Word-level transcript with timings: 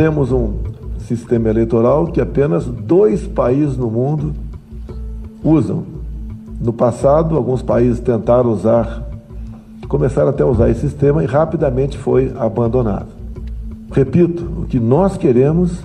temos 0.00 0.32
um 0.32 0.54
sistema 1.00 1.50
eleitoral 1.50 2.06
que 2.06 2.22
apenas 2.22 2.64
dois 2.64 3.26
países 3.26 3.76
no 3.76 3.90
mundo 3.90 4.32
usam. 5.44 5.84
No 6.58 6.72
passado, 6.72 7.36
alguns 7.36 7.60
países 7.60 8.00
tentaram 8.00 8.50
usar, 8.50 9.06
começaram 9.88 10.30
até 10.30 10.42
a 10.42 10.46
usar 10.46 10.70
esse 10.70 10.80
sistema 10.80 11.22
e 11.22 11.26
rapidamente 11.26 11.98
foi 11.98 12.32
abandonado. 12.38 13.08
Repito, 13.92 14.62
o 14.62 14.64
que 14.64 14.80
nós 14.80 15.18
queremos 15.18 15.84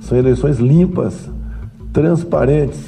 são 0.00 0.18
eleições 0.18 0.58
limpas, 0.58 1.30
transparentes. 1.90 2.84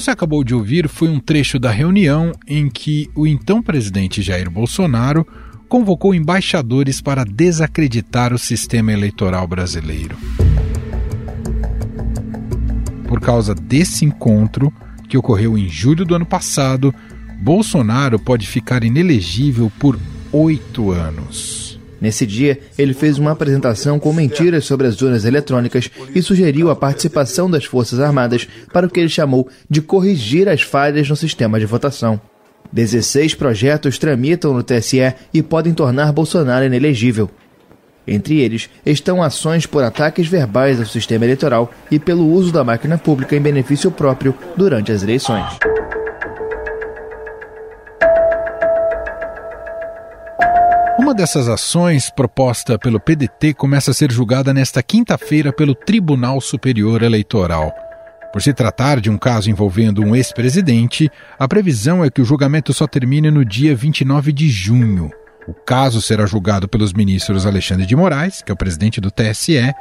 Você 0.00 0.10
acabou 0.10 0.42
de 0.42 0.54
ouvir 0.54 0.88
foi 0.88 1.08
um 1.10 1.20
trecho 1.20 1.58
da 1.58 1.70
reunião 1.70 2.32
em 2.48 2.70
que 2.70 3.10
o 3.14 3.26
então 3.26 3.60
presidente 3.62 4.22
Jair 4.22 4.50
Bolsonaro 4.50 5.26
convocou 5.68 6.14
embaixadores 6.14 7.02
para 7.02 7.22
desacreditar 7.22 8.32
o 8.32 8.38
sistema 8.38 8.94
eleitoral 8.94 9.46
brasileiro. 9.46 10.16
Por 13.06 13.20
causa 13.20 13.54
desse 13.54 14.06
encontro, 14.06 14.72
que 15.06 15.18
ocorreu 15.18 15.58
em 15.58 15.68
julho 15.68 16.06
do 16.06 16.14
ano 16.14 16.24
passado, 16.24 16.94
Bolsonaro 17.38 18.18
pode 18.18 18.46
ficar 18.46 18.82
inelegível 18.82 19.70
por 19.78 20.00
oito 20.32 20.92
anos. 20.92 21.69
Nesse 22.00 22.26
dia, 22.26 22.58
ele 22.78 22.94
fez 22.94 23.18
uma 23.18 23.32
apresentação 23.32 23.98
com 23.98 24.12
mentiras 24.12 24.64
sobre 24.64 24.86
as 24.86 25.00
urnas 25.02 25.24
eletrônicas 25.24 25.90
e 26.14 26.22
sugeriu 26.22 26.70
a 26.70 26.76
participação 26.76 27.50
das 27.50 27.66
Forças 27.66 28.00
Armadas 28.00 28.48
para 28.72 28.86
o 28.86 28.90
que 28.90 28.98
ele 28.98 29.08
chamou 29.08 29.48
de 29.68 29.82
corrigir 29.82 30.48
as 30.48 30.62
falhas 30.62 31.08
no 31.08 31.16
sistema 31.16 31.60
de 31.60 31.66
votação. 31.66 32.20
16 32.72 33.34
projetos 33.34 33.98
tramitam 33.98 34.54
no 34.54 34.62
TSE 34.62 35.14
e 35.34 35.42
podem 35.42 35.74
tornar 35.74 36.12
Bolsonaro 36.12 36.64
inelegível. 36.64 37.28
Entre 38.06 38.40
eles 38.40 38.70
estão 38.84 39.22
ações 39.22 39.66
por 39.66 39.84
ataques 39.84 40.26
verbais 40.26 40.80
ao 40.80 40.86
sistema 40.86 41.24
eleitoral 41.24 41.70
e 41.90 41.98
pelo 41.98 42.26
uso 42.26 42.50
da 42.50 42.64
máquina 42.64 42.96
pública 42.96 43.36
em 43.36 43.40
benefício 43.40 43.90
próprio 43.90 44.34
durante 44.56 44.90
as 44.90 45.02
eleições. 45.02 45.58
Uma 51.10 51.16
dessas 51.16 51.48
ações, 51.48 52.08
proposta 52.08 52.78
pelo 52.78 53.00
PDT, 53.00 53.52
começa 53.54 53.90
a 53.90 53.94
ser 53.94 54.12
julgada 54.12 54.54
nesta 54.54 54.80
quinta-feira 54.80 55.52
pelo 55.52 55.74
Tribunal 55.74 56.40
Superior 56.40 57.02
Eleitoral. 57.02 57.74
Por 58.32 58.40
se 58.40 58.54
tratar 58.54 59.00
de 59.00 59.10
um 59.10 59.18
caso 59.18 59.50
envolvendo 59.50 60.04
um 60.04 60.14
ex-presidente, 60.14 61.10
a 61.36 61.48
previsão 61.48 62.04
é 62.04 62.10
que 62.10 62.22
o 62.22 62.24
julgamento 62.24 62.72
só 62.72 62.86
termine 62.86 63.28
no 63.28 63.44
dia 63.44 63.74
29 63.74 64.32
de 64.32 64.48
junho. 64.48 65.10
O 65.48 65.52
caso 65.52 66.00
será 66.00 66.26
julgado 66.26 66.68
pelos 66.68 66.92
ministros 66.92 67.44
Alexandre 67.44 67.86
de 67.86 67.96
Moraes, 67.96 68.40
que 68.40 68.52
é 68.52 68.54
o 68.54 68.56
presidente 68.56 69.00
do 69.00 69.10
TSE, 69.10 69.74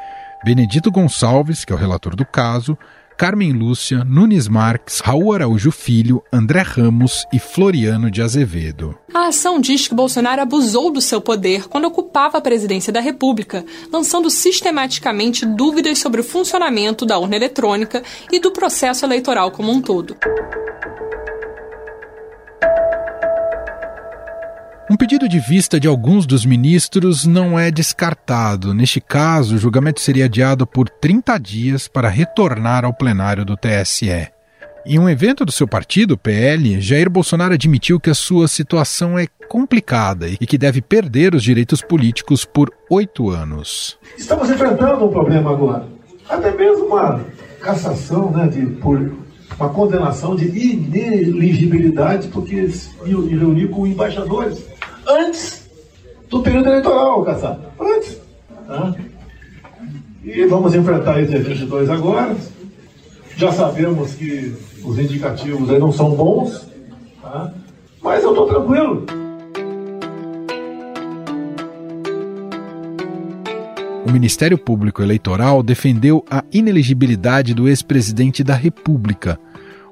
Benedito 0.43 0.89
Gonçalves, 0.89 1.64
que 1.64 1.71
é 1.71 1.75
o 1.75 1.80
relator 1.80 2.16
do 2.16 2.25
caso, 2.25 2.75
Carmen 3.19 3.51
Lúcia, 3.51 4.05
Nunes 4.05 4.47
Marques, 4.47 5.01
Raul 5.01 5.35
Araújo 5.35 5.73
Filho, 5.73 6.23
André 6.31 6.61
Ramos 6.61 7.25
e 7.33 7.37
Floriano 7.37 8.09
de 8.09 8.21
Azevedo. 8.21 8.97
A 9.13 9.27
ação 9.27 9.59
diz 9.59 9.89
que 9.89 9.93
Bolsonaro 9.93 10.41
abusou 10.41 10.89
do 10.89 11.01
seu 11.01 11.19
poder 11.19 11.67
quando 11.67 11.83
ocupava 11.83 12.37
a 12.37 12.41
presidência 12.41 12.93
da 12.93 13.01
República, 13.01 13.65
lançando 13.91 14.29
sistematicamente 14.29 15.45
dúvidas 15.45 15.99
sobre 15.99 16.21
o 16.21 16.23
funcionamento 16.23 17.05
da 17.05 17.19
urna 17.19 17.35
eletrônica 17.35 18.01
e 18.31 18.39
do 18.39 18.51
processo 18.51 19.05
eleitoral 19.05 19.51
como 19.51 19.69
um 19.69 19.81
todo. 19.81 20.15
Um 24.89 24.97
pedido 24.97 25.29
de 25.29 25.39
vista 25.39 25.79
de 25.79 25.87
alguns 25.87 26.25
dos 26.25 26.43
ministros 26.43 27.23
não 27.23 27.59
é 27.59 27.69
descartado. 27.69 28.73
Neste 28.73 28.99
caso, 28.99 29.53
o 29.53 29.57
julgamento 29.59 30.01
seria 30.01 30.25
adiado 30.25 30.65
por 30.65 30.89
30 30.89 31.37
dias 31.37 31.87
para 31.87 32.09
retornar 32.09 32.83
ao 32.83 32.91
plenário 32.91 33.45
do 33.45 33.55
TSE. 33.55 34.30
Em 34.83 34.97
um 34.97 35.08
evento 35.08 35.45
do 35.45 35.52
seu 35.52 35.67
partido, 35.67 36.17
PL, 36.17 36.81
Jair 36.81 37.08
Bolsonaro 37.08 37.53
admitiu 37.53 37.99
que 37.99 38.09
a 38.09 38.15
sua 38.15 38.47
situação 38.47 39.19
é 39.19 39.27
complicada 39.47 40.27
e 40.27 40.47
que 40.47 40.58
deve 40.58 40.81
perder 40.81 41.35
os 41.35 41.43
direitos 41.43 41.83
políticos 41.83 42.43
por 42.43 42.73
oito 42.89 43.30
anos. 43.30 43.95
Estamos 44.17 44.49
enfrentando 44.49 45.05
um 45.05 45.11
problema 45.11 45.52
agora. 45.52 45.85
Até 46.27 46.52
mesmo 46.52 46.87
uma 46.87 47.23
cassação 47.61 48.31
né, 48.31 48.47
de, 48.47 48.65
por 48.65 48.99
uma 49.58 49.70
condenação 49.70 50.36
de 50.36 50.45
ineligibilidade, 50.45 52.27
porque 52.30 52.70
se 52.70 52.89
reuniu 53.04 53.70
com 53.70 53.87
embaixadores 53.87 54.64
antes 55.08 55.70
do 56.30 56.42
período 56.42 56.67
eleitoral, 56.67 57.23
Caçado. 57.23 57.61
Antes. 57.80 58.17
Tá? 58.67 58.95
E 60.23 60.45
vamos 60.45 60.76
enfrentar 60.76 61.21
esse 61.21 61.38
22 61.38 61.89
agora. 61.89 62.36
Já 63.36 63.52
sabemos 63.52 64.14
que 64.14 64.54
os 64.83 64.99
indicativos 64.99 65.70
aí 65.70 65.80
não 65.80 65.92
são 65.92 66.11
bons, 66.11 66.67
tá? 67.21 67.54
mas 68.02 68.23
eu 68.23 68.30
estou 68.32 68.48
tranquilo. 68.48 69.05
O 74.09 74.11
Ministério 74.11 74.58
Público 74.58 75.03
Eleitoral 75.03 75.61
defendeu 75.61 76.25
a 76.31 76.43
inelegibilidade 76.52 77.53
do 77.53 77.70
ex-presidente 77.70 78.43
da 78.43 78.55
República. 78.55 79.39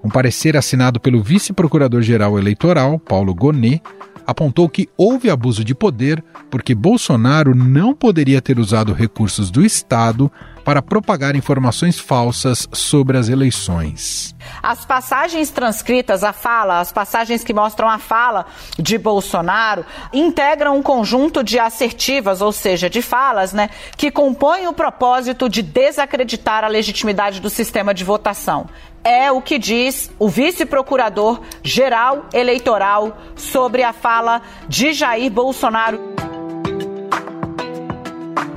Um 0.03 0.09
parecer 0.09 0.57
assinado 0.57 0.99
pelo 0.99 1.21
vice-procurador-geral 1.21 2.39
eleitoral, 2.39 2.97
Paulo 2.97 3.35
Gonet, 3.35 3.79
apontou 4.25 4.67
que 4.67 4.89
houve 4.97 5.29
abuso 5.29 5.63
de 5.63 5.75
poder 5.75 6.23
porque 6.49 6.73
Bolsonaro 6.73 7.53
não 7.53 7.93
poderia 7.93 8.41
ter 8.41 8.57
usado 8.57 8.91
recursos 8.91 9.51
do 9.51 9.63
Estado 9.63 10.31
para 10.67 10.81
propagar 10.81 11.33
informações 11.33 11.97
falsas 11.97 12.67
sobre 12.73 13.17
as 13.17 13.29
eleições. 13.29 14.35
As 14.61 14.83
passagens 14.83 15.49
transcritas, 15.49 16.25
a 16.25 16.33
fala, 16.33 16.81
as 16.81 16.91
passagens 16.91 17.41
que 17.41 17.53
mostram 17.53 17.87
a 17.87 17.97
fala 17.97 18.45
de 18.77 18.97
Bolsonaro, 18.97 19.85
integram 20.11 20.75
um 20.75 20.83
conjunto 20.83 21.41
de 21.41 21.57
assertivas, 21.57 22.41
ou 22.41 22.51
seja, 22.51 22.89
de 22.89 23.01
falas, 23.01 23.53
né, 23.53 23.69
que 23.95 24.11
compõem 24.11 24.67
o 24.67 24.73
propósito 24.73 25.47
de 25.47 25.61
desacreditar 25.61 26.65
a 26.65 26.67
legitimidade 26.67 27.39
do 27.39 27.49
sistema 27.49 27.93
de 27.93 28.03
votação 28.03 28.67
é 29.05 29.31
o 29.31 29.41
que 29.41 29.57
diz 29.57 30.11
o 30.19 30.27
vice-procurador 30.27 31.39
geral 31.63 32.25
eleitoral 32.33 33.17
sobre 33.37 33.81
a 33.81 33.93
fala 33.93 34.41
de 34.67 34.91
Jair 34.91 35.31
Bolsonaro. 35.31 36.16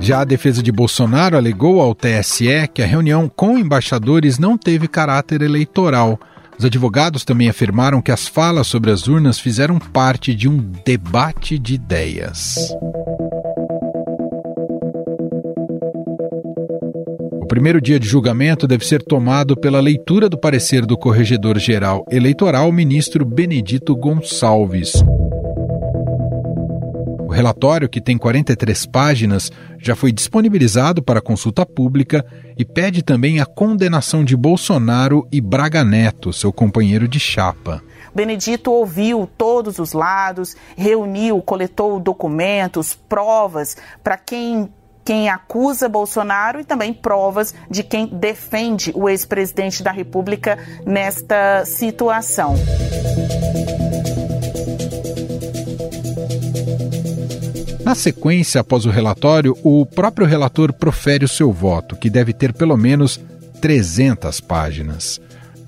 Já 0.01 0.21
a 0.21 0.25
defesa 0.25 0.63
de 0.63 0.71
Bolsonaro 0.71 1.37
alegou 1.37 1.79
ao 1.79 1.93
TSE 1.93 2.67
que 2.73 2.81
a 2.81 2.87
reunião 2.87 3.29
com 3.29 3.55
embaixadores 3.55 4.39
não 4.39 4.57
teve 4.57 4.87
caráter 4.87 5.43
eleitoral. 5.43 6.19
Os 6.57 6.65
advogados 6.65 7.23
também 7.23 7.47
afirmaram 7.47 8.01
que 8.01 8.11
as 8.11 8.27
falas 8.27 8.65
sobre 8.65 8.89
as 8.89 9.07
urnas 9.07 9.39
fizeram 9.39 9.77
parte 9.77 10.33
de 10.33 10.49
um 10.49 10.57
debate 10.83 11.59
de 11.59 11.75
ideias. 11.75 12.55
O 17.39 17.45
primeiro 17.47 17.79
dia 17.79 17.99
de 17.99 18.07
julgamento 18.07 18.67
deve 18.67 18.83
ser 18.83 19.03
tomado 19.03 19.55
pela 19.55 19.79
leitura 19.79 20.27
do 20.27 20.37
parecer 20.37 20.83
do 20.83 20.97
Corregedor-Geral 20.97 22.03
Eleitoral, 22.09 22.71
ministro 22.71 23.23
Benedito 23.23 23.95
Gonçalves. 23.95 24.93
O 27.31 27.33
relatório, 27.33 27.87
que 27.87 28.01
tem 28.01 28.17
43 28.17 28.85
páginas, 28.87 29.49
já 29.79 29.95
foi 29.95 30.11
disponibilizado 30.11 31.01
para 31.01 31.21
consulta 31.21 31.65
pública 31.65 32.25
e 32.57 32.65
pede 32.65 33.01
também 33.01 33.39
a 33.39 33.45
condenação 33.45 34.21
de 34.21 34.35
Bolsonaro 34.35 35.25
e 35.31 35.39
Braga 35.39 35.81
Neto, 35.81 36.33
seu 36.33 36.51
companheiro 36.51 37.07
de 37.07 37.21
chapa. 37.21 37.81
Benedito 38.13 38.69
ouviu 38.69 39.29
todos 39.37 39.79
os 39.79 39.93
lados, 39.93 40.57
reuniu, 40.75 41.41
coletou 41.41 42.01
documentos, 42.01 42.95
provas 43.07 43.77
para 44.03 44.17
quem 44.17 44.69
quem 45.05 45.29
acusa 45.29 45.89
Bolsonaro 45.89 46.59
e 46.59 46.65
também 46.65 46.93
provas 46.93 47.55
de 47.69 47.81
quem 47.81 48.07
defende 48.07 48.91
o 48.93 49.07
ex-presidente 49.09 49.81
da 49.81 49.91
República 49.91 50.59
nesta 50.85 51.63
situação. 51.65 52.55
Na 57.91 57.95
sequência, 57.95 58.61
após 58.61 58.85
o 58.85 58.89
relatório, 58.89 59.53
o 59.61 59.85
próprio 59.85 60.25
relator 60.25 60.71
profere 60.71 61.25
o 61.25 61.27
seu 61.27 61.51
voto, 61.51 61.97
que 61.97 62.09
deve 62.09 62.31
ter 62.31 62.53
pelo 62.53 62.77
menos 62.77 63.19
300 63.59 64.39
páginas. 64.39 65.19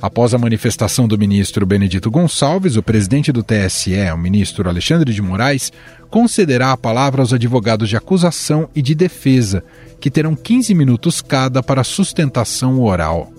Após 0.02 0.34
a 0.34 0.38
manifestação 0.38 1.06
do 1.06 1.18
ministro 1.18 1.66
Benedito 1.66 2.10
Gonçalves, 2.10 2.78
o 2.78 2.82
presidente 2.82 3.30
do 3.30 3.44
TSE, 3.44 4.10
o 4.14 4.18
ministro 4.18 4.70
Alexandre 4.70 5.12
de 5.12 5.22
Moraes, 5.22 5.70
concederá 6.10 6.72
a 6.72 6.78
palavra 6.78 7.22
aos 7.22 7.34
advogados 7.34 7.90
de 7.90 7.98
acusação 7.98 8.70
e 8.74 8.82
de 8.82 8.96
defesa, 8.96 9.62
que 10.00 10.10
terão 10.10 10.34
15 10.34 10.74
minutos 10.74 11.22
cada 11.22 11.62
para 11.62 11.84
sustentação 11.84 12.80
oral. 12.80 13.34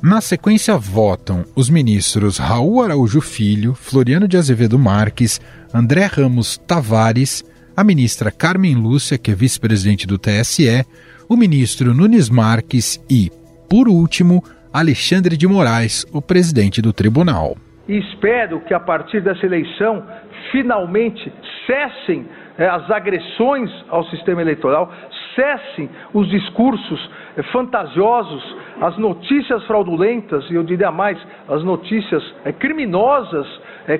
Na 0.00 0.20
sequência, 0.20 0.78
votam 0.78 1.44
os 1.56 1.68
ministros 1.68 2.38
Raul 2.38 2.80
Araújo 2.80 3.20
Filho, 3.20 3.74
Floriano 3.74 4.28
de 4.28 4.36
Azevedo 4.36 4.78
Marques, 4.78 5.40
André 5.74 6.06
Ramos 6.06 6.60
Tavares, 6.64 7.44
a 7.80 7.84
ministra 7.84 8.30
Carmen 8.30 8.74
Lúcia, 8.74 9.16
que 9.16 9.30
é 9.30 9.34
vice-presidente 9.34 10.06
do 10.06 10.18
TSE, 10.18 10.84
o 11.26 11.34
ministro 11.34 11.94
Nunes 11.94 12.28
Marques 12.28 13.02
e, 13.08 13.30
por 13.70 13.88
último, 13.88 14.44
Alexandre 14.70 15.34
de 15.34 15.48
Moraes, 15.48 16.04
o 16.12 16.20
presidente 16.20 16.82
do 16.82 16.92
tribunal. 16.92 17.56
E 17.88 17.96
espero 17.96 18.60
que 18.60 18.74
a 18.74 18.80
partir 18.80 19.22
dessa 19.22 19.46
eleição 19.46 20.04
finalmente 20.52 21.32
cessem 21.66 22.26
é, 22.58 22.68
as 22.68 22.90
agressões 22.90 23.70
ao 23.88 24.04
sistema 24.10 24.42
eleitoral, 24.42 24.92
cessem 25.34 25.88
os 26.12 26.28
discursos 26.28 27.10
é, 27.34 27.42
fantasiosos, 27.44 28.44
as 28.82 28.98
notícias 28.98 29.64
fraudulentas, 29.64 30.44
e 30.50 30.54
eu 30.54 30.64
diria 30.64 30.92
mais, 30.92 31.16
as 31.48 31.64
notícias 31.64 32.22
é, 32.44 32.52
criminosas 32.52 33.46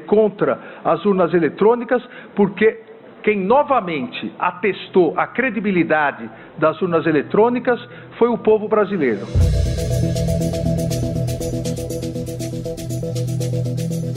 contra 0.07 0.61
as 0.85 1.05
urnas 1.05 1.35
eletrônicas, 1.35 2.01
porque 2.37 2.90
quem 3.23 3.39
novamente 3.39 4.33
atestou 4.39 5.19
a 5.19 5.27
credibilidade 5.27 6.29
das 6.59 6.81
urnas 6.81 7.07
eletrônicas 7.07 7.81
foi 8.19 8.29
o 8.29 8.39
povo 8.39 8.69
brasileiro. 8.69 9.27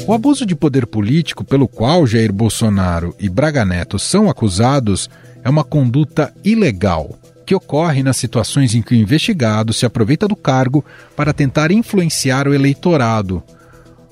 O 0.05 0.13
abuso 0.13 0.45
de 0.45 0.55
poder 0.55 0.85
político 0.85 1.45
pelo 1.45 1.67
qual 1.67 2.05
Jair 2.05 2.31
Bolsonaro 2.33 3.15
e 3.19 3.29
Braga 3.29 3.63
Neto 3.63 3.97
são 3.97 4.29
acusados 4.29 5.09
é 5.43 5.49
uma 5.49 5.63
conduta 5.63 6.33
ilegal 6.43 7.15
que 7.45 7.55
ocorre 7.55 8.03
nas 8.03 8.17
situações 8.17 8.73
em 8.73 8.81
que 8.81 8.93
o 8.93 8.97
investigado 8.97 9.73
se 9.73 9.85
aproveita 9.85 10.27
do 10.27 10.35
cargo 10.35 10.83
para 11.15 11.33
tentar 11.33 11.71
influenciar 11.71 12.47
o 12.47 12.53
eleitorado. 12.53 13.43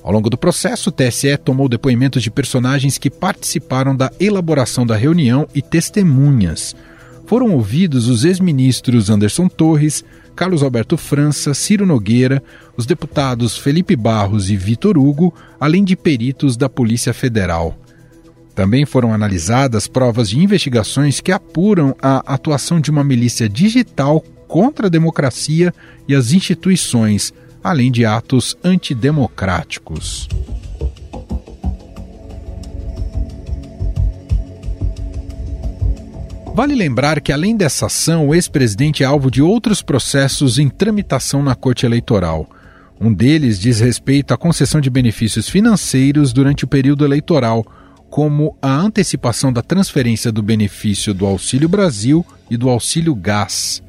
Ao 0.03 0.11
longo 0.11 0.29
do 0.29 0.37
processo, 0.37 0.89
o 0.89 0.91
TSE 0.91 1.37
tomou 1.37 1.69
depoimentos 1.69 2.23
de 2.23 2.31
personagens 2.31 2.97
que 2.97 3.09
participaram 3.09 3.95
da 3.95 4.11
elaboração 4.19 4.85
da 4.85 4.95
reunião 4.95 5.47
e 5.53 5.61
testemunhas. 5.61 6.75
Foram 7.27 7.51
ouvidos 7.51 8.07
os 8.07 8.25
ex-ministros 8.25 9.09
Anderson 9.09 9.47
Torres, 9.47 10.03
Carlos 10.35 10.63
Alberto 10.63 10.97
França, 10.97 11.53
Ciro 11.53 11.85
Nogueira, 11.85 12.41
os 12.75 12.85
deputados 12.85 13.57
Felipe 13.57 13.95
Barros 13.95 14.49
e 14.49 14.57
Vitor 14.57 14.97
Hugo, 14.97 15.33
além 15.59 15.83
de 15.83 15.95
peritos 15.95 16.57
da 16.57 16.67
Polícia 16.67 17.13
Federal. 17.13 17.77
Também 18.55 18.85
foram 18.85 19.13
analisadas 19.13 19.87
provas 19.87 20.29
de 20.29 20.39
investigações 20.39 21.21
que 21.21 21.31
apuram 21.31 21.95
a 22.01 22.33
atuação 22.33 22.81
de 22.81 22.91
uma 22.91 23.03
milícia 23.03 23.47
digital 23.47 24.21
contra 24.47 24.87
a 24.87 24.89
democracia 24.89 25.73
e 26.07 26.13
as 26.13 26.33
instituições, 26.33 27.33
além 27.63 27.91
de 27.91 28.05
atos 28.05 28.57
antidemocráticos. 28.63 30.27
Vale 36.53 36.75
lembrar 36.75 37.21
que, 37.21 37.31
além 37.31 37.55
dessa 37.55 37.85
ação, 37.85 38.27
o 38.27 38.35
ex-presidente 38.35 39.03
é 39.03 39.05
alvo 39.05 39.31
de 39.31 39.41
outros 39.41 39.81
processos 39.81 40.59
em 40.59 40.67
tramitação 40.67 41.41
na 41.41 41.55
Corte 41.55 41.85
Eleitoral. 41.85 42.49
Um 42.99 43.13
deles 43.13 43.57
diz 43.57 43.79
respeito 43.79 44.33
à 44.33 44.37
concessão 44.37 44.81
de 44.81 44.89
benefícios 44.89 45.49
financeiros 45.49 46.33
durante 46.33 46.65
o 46.65 46.67
período 46.67 47.05
eleitoral, 47.05 47.65
como 48.09 48.57
a 48.61 48.69
antecipação 48.69 49.51
da 49.51 49.61
transferência 49.61 50.31
do 50.31 50.43
benefício 50.43 51.13
do 51.13 51.25
Auxílio 51.25 51.69
Brasil 51.69 52.25
e 52.49 52.57
do 52.57 52.69
Auxílio 52.69 53.15
Gás. 53.15 53.81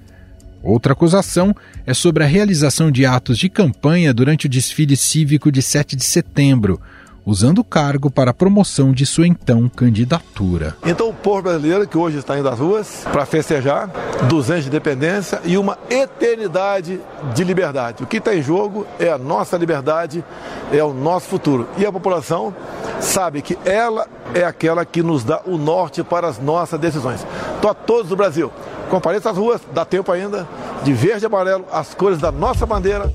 Outra 0.62 0.93
acusação 0.93 1.55
é 1.85 1.93
sobre 1.93 2.23
a 2.23 2.26
realização 2.26 2.91
de 2.91 3.05
atos 3.05 3.37
de 3.37 3.49
campanha 3.49 4.14
durante 4.14 4.47
o 4.47 4.49
desfile 4.49 4.97
cívico 4.97 5.50
de 5.50 5.61
7 5.61 5.97
de 5.97 6.05
setembro, 6.05 6.81
usando 7.24 7.58
o 7.58 7.64
cargo 7.64 8.10
para 8.10 8.30
a 8.30 8.34
promoção 8.34 8.92
de 8.92 9.04
sua 9.06 9.26
então 9.26 9.69
candidatura. 9.69 10.76
Então 10.84 11.08
o 11.08 11.14
povo 11.14 11.42
brasileiro 11.42 11.86
que 11.86 11.96
hoje 11.98 12.19
está 12.19 12.38
indo 12.38 12.48
às 12.48 12.58
ruas 12.58 13.04
para 13.12 13.26
festejar 13.26 13.90
200 14.28 14.50
anos 14.50 14.64
de 14.64 14.69
independência 14.70 15.40
e 15.44 15.56
uma 15.56 15.78
eternidade 15.88 17.00
de 17.34 17.44
liberdade. 17.44 18.02
O 18.02 18.06
que 18.06 18.19
está 18.19 18.34
em 18.34 18.42
jogo 18.42 18.86
é 18.98 19.08
a 19.08 19.19
nossa 19.19 19.56
liberdade, 19.56 20.24
é 20.72 20.82
o 20.82 20.92
nosso 20.92 21.26
futuro. 21.26 21.69
E 21.78 21.86
a 21.86 21.92
população 21.92 22.54
sabe 23.00 23.42
que 23.42 23.58
ela 23.64 24.06
é 24.34 24.44
aquela 24.44 24.84
que 24.84 25.02
nos 25.02 25.24
dá 25.24 25.40
o 25.46 25.56
norte 25.56 26.02
para 26.02 26.26
as 26.26 26.38
nossas 26.38 26.78
decisões. 26.78 27.26
Então 27.58 27.70
a 27.70 27.74
todos 27.74 28.08
do 28.08 28.16
Brasil, 28.16 28.50
compareça 28.90 29.30
às 29.30 29.36
ruas, 29.36 29.60
dá 29.72 29.84
tempo 29.84 30.12
ainda, 30.12 30.46
de 30.82 30.92
verde 30.92 31.24
e 31.24 31.26
amarelo, 31.26 31.64
as 31.72 31.94
cores 31.94 32.19
da 32.19 32.30
nossa 32.30 32.66
bandeira. 32.66 33.12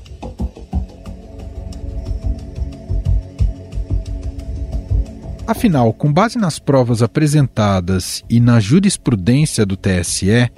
Afinal, 5.48 5.94
com 5.94 6.12
base 6.12 6.36
nas 6.36 6.58
provas 6.58 7.02
apresentadas 7.02 8.22
e 8.28 8.38
na 8.38 8.60
jurisprudência 8.60 9.64
do 9.64 9.78
TSE, 9.78 10.50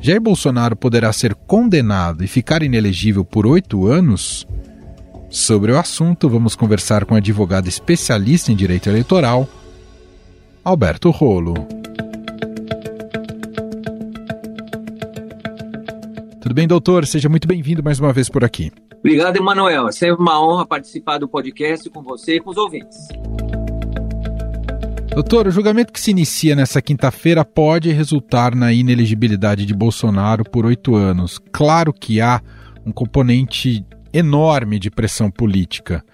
Jair 0.00 0.18
Bolsonaro 0.18 0.74
poderá 0.74 1.12
ser 1.12 1.34
condenado 1.34 2.24
e 2.24 2.26
ficar 2.26 2.62
inelegível 2.62 3.22
por 3.22 3.46
oito 3.46 3.86
anos? 3.86 4.48
Sobre 5.28 5.72
o 5.72 5.78
assunto, 5.78 6.26
vamos 6.26 6.56
conversar 6.56 7.04
com 7.04 7.12
o 7.12 7.18
advogado 7.18 7.68
especialista 7.68 8.50
em 8.50 8.56
direito 8.56 8.88
eleitoral, 8.88 9.46
Alberto 10.64 11.10
Rolo. 11.10 11.52
Tudo 16.40 16.54
bem, 16.54 16.66
doutor? 16.66 17.06
Seja 17.06 17.28
muito 17.28 17.46
bem-vindo 17.46 17.84
mais 17.84 18.00
uma 18.00 18.10
vez 18.10 18.30
por 18.30 18.42
aqui. 18.42 18.72
Obrigado, 19.00 19.36
Emanuel. 19.36 19.86
É 19.86 19.92
sempre 19.92 20.16
uma 20.22 20.42
honra 20.42 20.64
participar 20.64 21.18
do 21.18 21.28
podcast 21.28 21.90
com 21.90 22.02
você 22.02 22.36
e 22.36 22.40
com 22.40 22.48
os 22.48 22.56
ouvintes. 22.56 23.06
Doutor, 25.12 25.48
o 25.48 25.50
julgamento 25.50 25.92
que 25.92 26.00
se 26.00 26.12
inicia 26.12 26.54
nessa 26.54 26.80
quinta-feira 26.80 27.44
pode 27.44 27.90
resultar 27.90 28.54
na 28.54 28.72
inelegibilidade 28.72 29.66
de 29.66 29.74
Bolsonaro 29.74 30.44
por 30.44 30.64
oito 30.64 30.94
anos. 30.94 31.40
Claro 31.52 31.92
que 31.92 32.20
há 32.20 32.40
um 32.86 32.92
componente 32.92 33.84
enorme 34.12 34.78
de 34.78 34.88
pressão 34.88 35.28
política. 35.28 36.04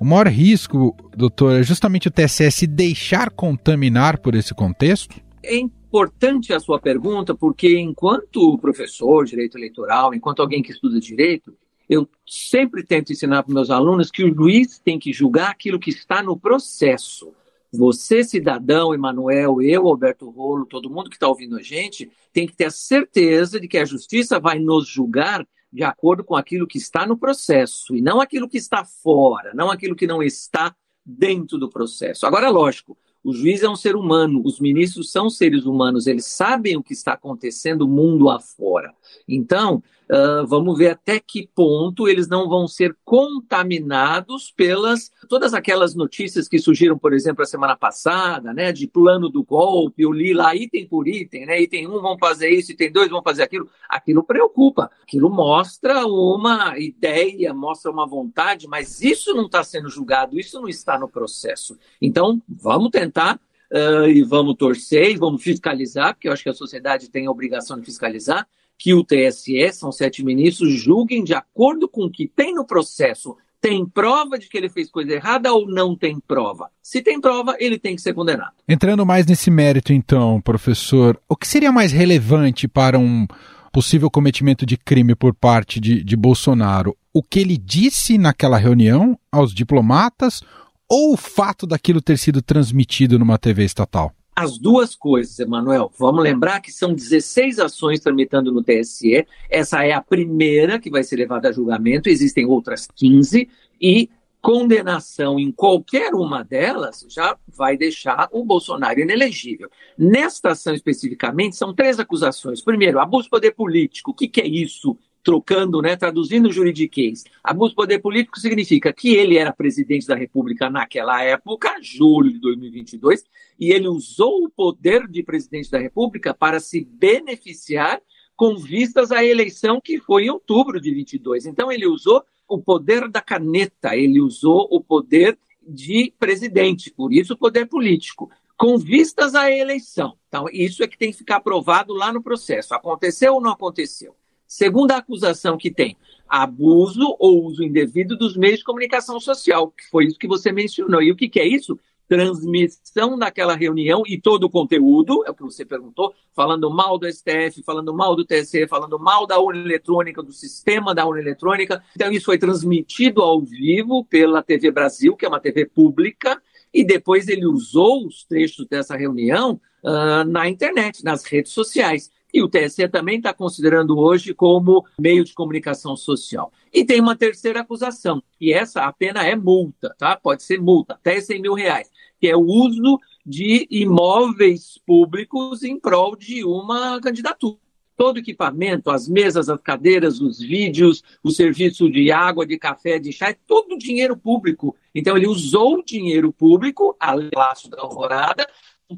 O 0.00 0.04
maior 0.04 0.26
risco, 0.26 0.94
doutor, 1.16 1.60
é 1.60 1.62
justamente 1.62 2.08
o 2.08 2.10
TSE 2.10 2.50
se 2.50 2.66
deixar 2.66 3.30
contaminar 3.30 4.18
por 4.18 4.34
esse 4.34 4.52
contexto? 4.52 5.20
É 5.40 5.56
importante 5.56 6.52
a 6.52 6.58
sua 6.58 6.80
pergunta, 6.80 7.36
porque 7.36 7.78
enquanto 7.78 8.58
professor 8.58 9.24
de 9.24 9.30
direito 9.30 9.56
eleitoral, 9.56 10.12
enquanto 10.12 10.42
alguém 10.42 10.62
que 10.62 10.72
estuda 10.72 10.98
direito, 10.98 11.54
eu 11.88 12.08
sempre 12.26 12.82
tento 12.82 13.12
ensinar 13.12 13.44
para 13.44 13.54
meus 13.54 13.70
alunos 13.70 14.10
que 14.10 14.24
o 14.24 14.34
juiz 14.34 14.80
tem 14.80 14.98
que 14.98 15.12
julgar 15.12 15.52
aquilo 15.52 15.78
que 15.78 15.90
está 15.90 16.20
no 16.24 16.36
processo 16.36 17.32
você, 17.72 18.22
cidadão, 18.22 18.92
Emanuel, 18.92 19.62
eu, 19.62 19.88
Alberto 19.88 20.28
Rolo, 20.28 20.66
todo 20.66 20.90
mundo 20.90 21.08
que 21.08 21.16
está 21.16 21.26
ouvindo 21.26 21.56
a 21.56 21.62
gente, 21.62 22.10
tem 22.32 22.46
que 22.46 22.54
ter 22.54 22.66
a 22.66 22.70
certeza 22.70 23.58
de 23.58 23.66
que 23.66 23.78
a 23.78 23.84
justiça 23.84 24.38
vai 24.38 24.58
nos 24.58 24.86
julgar 24.86 25.46
de 25.72 25.82
acordo 25.82 26.22
com 26.22 26.36
aquilo 26.36 26.66
que 26.66 26.76
está 26.76 27.06
no 27.06 27.16
processo 27.16 27.96
e 27.96 28.02
não 28.02 28.20
aquilo 28.20 28.48
que 28.48 28.58
está 28.58 28.84
fora, 28.84 29.52
não 29.54 29.70
aquilo 29.70 29.96
que 29.96 30.06
não 30.06 30.22
está 30.22 30.74
dentro 31.04 31.56
do 31.56 31.70
processo. 31.70 32.26
Agora, 32.26 32.50
lógico, 32.50 32.96
o 33.24 33.32
juiz 33.32 33.62
é 33.62 33.68
um 33.68 33.76
ser 33.76 33.96
humano, 33.96 34.42
os 34.44 34.60
ministros 34.60 35.10
são 35.10 35.30
seres 35.30 35.64
humanos, 35.64 36.06
eles 36.06 36.26
sabem 36.26 36.76
o 36.76 36.82
que 36.82 36.92
está 36.92 37.12
acontecendo 37.12 37.88
mundo 37.88 38.28
afora. 38.28 38.92
Então, 39.28 39.82
Uh, 40.12 40.46
vamos 40.46 40.76
ver 40.76 40.90
até 40.90 41.18
que 41.18 41.48
ponto 41.54 42.06
eles 42.06 42.28
não 42.28 42.46
vão 42.46 42.68
ser 42.68 42.94
contaminados 43.02 44.52
pelas 44.54 45.10
todas 45.26 45.54
aquelas 45.54 45.94
notícias 45.94 46.46
que 46.46 46.58
surgiram, 46.58 46.98
por 46.98 47.14
exemplo, 47.14 47.42
a 47.42 47.46
semana 47.46 47.74
passada, 47.74 48.52
né, 48.52 48.72
de 48.72 48.86
plano 48.86 49.30
do 49.30 49.42
golpe, 49.42 50.02
eu 50.02 50.12
li 50.12 50.34
lá 50.34 50.54
item 50.54 50.86
por 50.86 51.08
item, 51.08 51.46
né, 51.46 51.62
item 51.62 51.88
um 51.88 51.98
vão 52.02 52.18
fazer 52.18 52.50
isso, 52.50 52.72
item 52.72 52.92
dois 52.92 53.08
vão 53.08 53.22
fazer 53.22 53.42
aquilo. 53.42 53.70
Aquilo 53.88 54.22
preocupa, 54.22 54.90
aquilo 55.02 55.30
mostra 55.30 56.06
uma 56.06 56.78
ideia, 56.78 57.54
mostra 57.54 57.90
uma 57.90 58.06
vontade, 58.06 58.68
mas 58.68 59.00
isso 59.00 59.32
não 59.32 59.46
está 59.46 59.64
sendo 59.64 59.88
julgado, 59.88 60.38
isso 60.38 60.60
não 60.60 60.68
está 60.68 60.98
no 60.98 61.08
processo. 61.08 61.78
Então, 62.02 62.42
vamos 62.46 62.90
tentar 62.90 63.40
uh, 63.72 64.06
e 64.06 64.22
vamos 64.22 64.56
torcer 64.56 65.10
e 65.10 65.16
vamos 65.16 65.42
fiscalizar, 65.42 66.12
porque 66.12 66.28
eu 66.28 66.32
acho 66.34 66.42
que 66.42 66.50
a 66.50 66.54
sociedade 66.54 67.08
tem 67.08 67.26
a 67.26 67.30
obrigação 67.30 67.78
de 67.80 67.86
fiscalizar 67.86 68.46
que 68.82 68.92
o 68.92 69.04
TSE, 69.04 69.72
são 69.72 69.92
sete 69.92 70.24
ministros, 70.24 70.72
julguem 70.72 71.22
de 71.22 71.32
acordo 71.32 71.88
com 71.88 72.06
o 72.06 72.10
que 72.10 72.26
tem 72.26 72.52
no 72.52 72.66
processo. 72.66 73.36
Tem 73.60 73.86
prova 73.86 74.36
de 74.36 74.48
que 74.48 74.58
ele 74.58 74.68
fez 74.68 74.90
coisa 74.90 75.12
errada 75.12 75.52
ou 75.52 75.68
não 75.68 75.94
tem 75.94 76.18
prova? 76.18 76.68
Se 76.82 77.00
tem 77.00 77.20
prova, 77.20 77.54
ele 77.60 77.78
tem 77.78 77.94
que 77.94 78.02
ser 78.02 78.12
condenado. 78.12 78.54
Entrando 78.68 79.06
mais 79.06 79.24
nesse 79.24 79.52
mérito, 79.52 79.92
então, 79.92 80.40
professor, 80.40 81.16
o 81.28 81.36
que 81.36 81.46
seria 81.46 81.70
mais 81.70 81.92
relevante 81.92 82.66
para 82.66 82.98
um 82.98 83.24
possível 83.72 84.10
cometimento 84.10 84.66
de 84.66 84.76
crime 84.76 85.14
por 85.14 85.32
parte 85.32 85.78
de, 85.78 86.02
de 86.02 86.16
Bolsonaro? 86.16 86.96
O 87.14 87.22
que 87.22 87.38
ele 87.38 87.56
disse 87.56 88.18
naquela 88.18 88.58
reunião 88.58 89.16
aos 89.30 89.54
diplomatas 89.54 90.42
ou 90.90 91.14
o 91.14 91.16
fato 91.16 91.68
daquilo 91.68 92.02
ter 92.02 92.18
sido 92.18 92.42
transmitido 92.42 93.16
numa 93.16 93.38
TV 93.38 93.62
estatal? 93.62 94.12
As 94.34 94.58
duas 94.58 94.94
coisas, 94.94 95.38
Emanuel. 95.38 95.92
Vamos 95.98 96.22
lembrar 96.22 96.60
que 96.60 96.72
são 96.72 96.94
16 96.94 97.58
ações 97.58 98.00
tramitando 98.00 98.50
no 98.50 98.62
TSE. 98.62 99.26
Essa 99.48 99.84
é 99.84 99.92
a 99.92 100.00
primeira 100.00 100.78
que 100.78 100.90
vai 100.90 101.04
ser 101.04 101.16
levada 101.16 101.48
a 101.48 101.52
julgamento, 101.52 102.08
existem 102.08 102.46
outras 102.46 102.88
15, 102.94 103.48
e 103.80 104.10
condenação 104.40 105.38
em 105.38 105.52
qualquer 105.52 106.14
uma 106.14 106.42
delas 106.42 107.06
já 107.08 107.38
vai 107.46 107.76
deixar 107.76 108.28
o 108.32 108.44
Bolsonaro 108.44 108.98
inelegível. 108.98 109.70
Nesta 109.96 110.50
ação 110.50 110.74
especificamente, 110.74 111.54
são 111.54 111.72
três 111.72 112.00
acusações. 112.00 112.60
Primeiro, 112.60 112.98
abuso 112.98 113.24
de 113.24 113.30
poder 113.30 113.52
político. 113.52 114.10
O 114.10 114.14
que, 114.14 114.26
que 114.26 114.40
é 114.40 114.46
isso? 114.46 114.98
Trocando, 115.22 115.80
né, 115.80 115.96
traduzindo 115.96 116.48
o 116.48 116.52
juridiquês. 116.52 117.24
Abuso 117.44 117.70
de 117.70 117.76
poder 117.76 117.98
político 118.00 118.40
significa 118.40 118.92
que 118.92 119.14
ele 119.14 119.38
era 119.38 119.52
presidente 119.52 120.06
da 120.06 120.16
República 120.16 120.68
naquela 120.68 121.22
época, 121.22 121.78
julho 121.80 122.32
de 122.32 122.40
2022, 122.40 123.24
e 123.58 123.70
ele 123.70 123.86
usou 123.86 124.44
o 124.44 124.50
poder 124.50 125.06
de 125.06 125.22
presidente 125.22 125.70
da 125.70 125.78
República 125.78 126.34
para 126.34 126.58
se 126.58 126.84
beneficiar 126.84 128.00
com 128.34 128.56
vistas 128.56 129.12
à 129.12 129.24
eleição 129.24 129.80
que 129.80 130.00
foi 130.00 130.24
em 130.24 130.30
outubro 130.30 130.80
de 130.80 130.92
22. 130.92 131.46
Então 131.46 131.70
ele 131.70 131.86
usou 131.86 132.24
o 132.48 132.58
poder 132.58 133.08
da 133.08 133.20
caneta, 133.20 133.96
ele 133.96 134.20
usou 134.20 134.66
o 134.70 134.82
poder 134.82 135.38
de 135.66 136.12
presidente, 136.18 136.90
por 136.90 137.12
isso 137.12 137.34
o 137.34 137.38
poder 137.38 137.66
político, 137.66 138.30
com 138.56 138.76
vistas 138.76 139.34
à 139.34 139.50
eleição. 139.50 140.16
Então, 140.28 140.46
isso 140.52 140.82
é 140.82 140.88
que 140.88 140.98
tem 140.98 141.10
que 141.10 141.18
ficar 141.18 141.36
aprovado 141.36 141.92
lá 141.92 142.12
no 142.12 142.22
processo. 142.22 142.74
Aconteceu 142.74 143.34
ou 143.34 143.40
não 143.40 143.50
aconteceu? 143.50 144.14
Segunda 144.52 144.98
acusação 144.98 145.56
que 145.56 145.70
tem, 145.70 145.96
abuso 146.28 147.16
ou 147.18 147.42
uso 147.46 147.64
indevido 147.64 148.18
dos 148.18 148.36
meios 148.36 148.58
de 148.58 148.64
comunicação 148.64 149.18
social, 149.18 149.70
que 149.70 149.88
foi 149.88 150.04
isso 150.04 150.18
que 150.18 150.28
você 150.28 150.52
mencionou. 150.52 151.02
E 151.02 151.10
o 151.10 151.16
que, 151.16 151.26
que 151.26 151.40
é 151.40 151.46
isso? 151.46 151.80
transmissão 152.06 153.18
daquela 153.18 153.54
reunião 153.56 154.02
e 154.06 154.20
todo 154.20 154.44
o 154.44 154.50
conteúdo, 154.50 155.24
é 155.26 155.30
o 155.30 155.34
que 155.34 155.42
você 155.42 155.64
perguntou, 155.64 156.12
falando 156.34 156.70
mal 156.70 156.98
do 156.98 157.10
STF, 157.10 157.62
falando 157.64 157.94
mal 157.94 158.14
do 158.14 158.26
TSE, 158.26 158.66
falando 158.66 158.98
mal 158.98 159.26
da 159.26 159.38
urna 159.38 159.62
eletrônica, 159.64 160.22
do 160.22 160.32
sistema 160.32 160.94
da 160.94 161.06
urna 161.06 161.22
eletrônica. 161.22 161.82
Então, 161.96 162.12
isso 162.12 162.26
foi 162.26 162.36
transmitido 162.36 163.22
ao 163.22 163.40
vivo 163.40 164.04
pela 164.04 164.42
TV 164.42 164.70
Brasil, 164.70 165.16
que 165.16 165.24
é 165.24 165.28
uma 165.28 165.40
TV 165.40 165.64
pública, 165.64 166.42
e 166.74 166.84
depois 166.84 167.28
ele 167.28 167.46
usou 167.46 168.06
os 168.06 168.24
trechos 168.24 168.66
dessa 168.66 168.94
reunião 168.94 169.58
uh, 169.82 170.24
na 170.28 170.46
internet, 170.50 171.02
nas 171.02 171.24
redes 171.24 171.52
sociais. 171.52 172.10
E 172.32 172.42
o 172.42 172.48
TSE 172.48 172.88
também 172.88 173.18
está 173.18 173.32
considerando 173.34 173.98
hoje 173.98 174.32
como 174.32 174.86
meio 174.98 175.24
de 175.24 175.34
comunicação 175.34 175.96
social. 175.96 176.50
E 176.72 176.84
tem 176.84 177.00
uma 177.00 177.14
terceira 177.14 177.60
acusação, 177.60 178.22
e 178.40 178.52
essa 178.52 178.82
a 178.82 178.92
pena 178.92 179.26
é 179.26 179.36
multa, 179.36 179.94
tá? 179.98 180.16
Pode 180.16 180.42
ser 180.42 180.60
multa, 180.60 180.94
até 180.94 181.20
100 181.20 181.42
mil 181.42 181.54
reais, 181.54 181.90
que 182.18 182.26
é 182.28 182.36
o 182.36 182.40
uso 182.40 182.98
de 183.24 183.66
imóveis 183.70 184.80
públicos 184.86 185.62
em 185.62 185.78
prol 185.78 186.16
de 186.16 186.44
uma 186.44 187.00
candidatura. 187.00 187.58
Todo 187.94 188.18
equipamento, 188.18 188.90
as 188.90 189.06
mesas, 189.06 189.48
as 189.48 189.60
cadeiras, 189.60 190.20
os 190.20 190.40
vídeos, 190.40 191.04
o 191.22 191.30
serviço 191.30 191.90
de 191.90 192.10
água, 192.10 192.46
de 192.46 192.58
café, 192.58 192.98
de 192.98 193.12
chá, 193.12 193.28
é 193.28 193.36
todo 193.46 193.78
dinheiro 193.78 194.16
público. 194.16 194.74
Então 194.94 195.16
ele 195.16 195.26
usou 195.28 195.78
o 195.78 195.84
dinheiro 195.84 196.32
público, 196.32 196.96
a 196.98 197.14
laço 197.36 197.70
da 197.70 197.80
alvorada, 197.82 198.48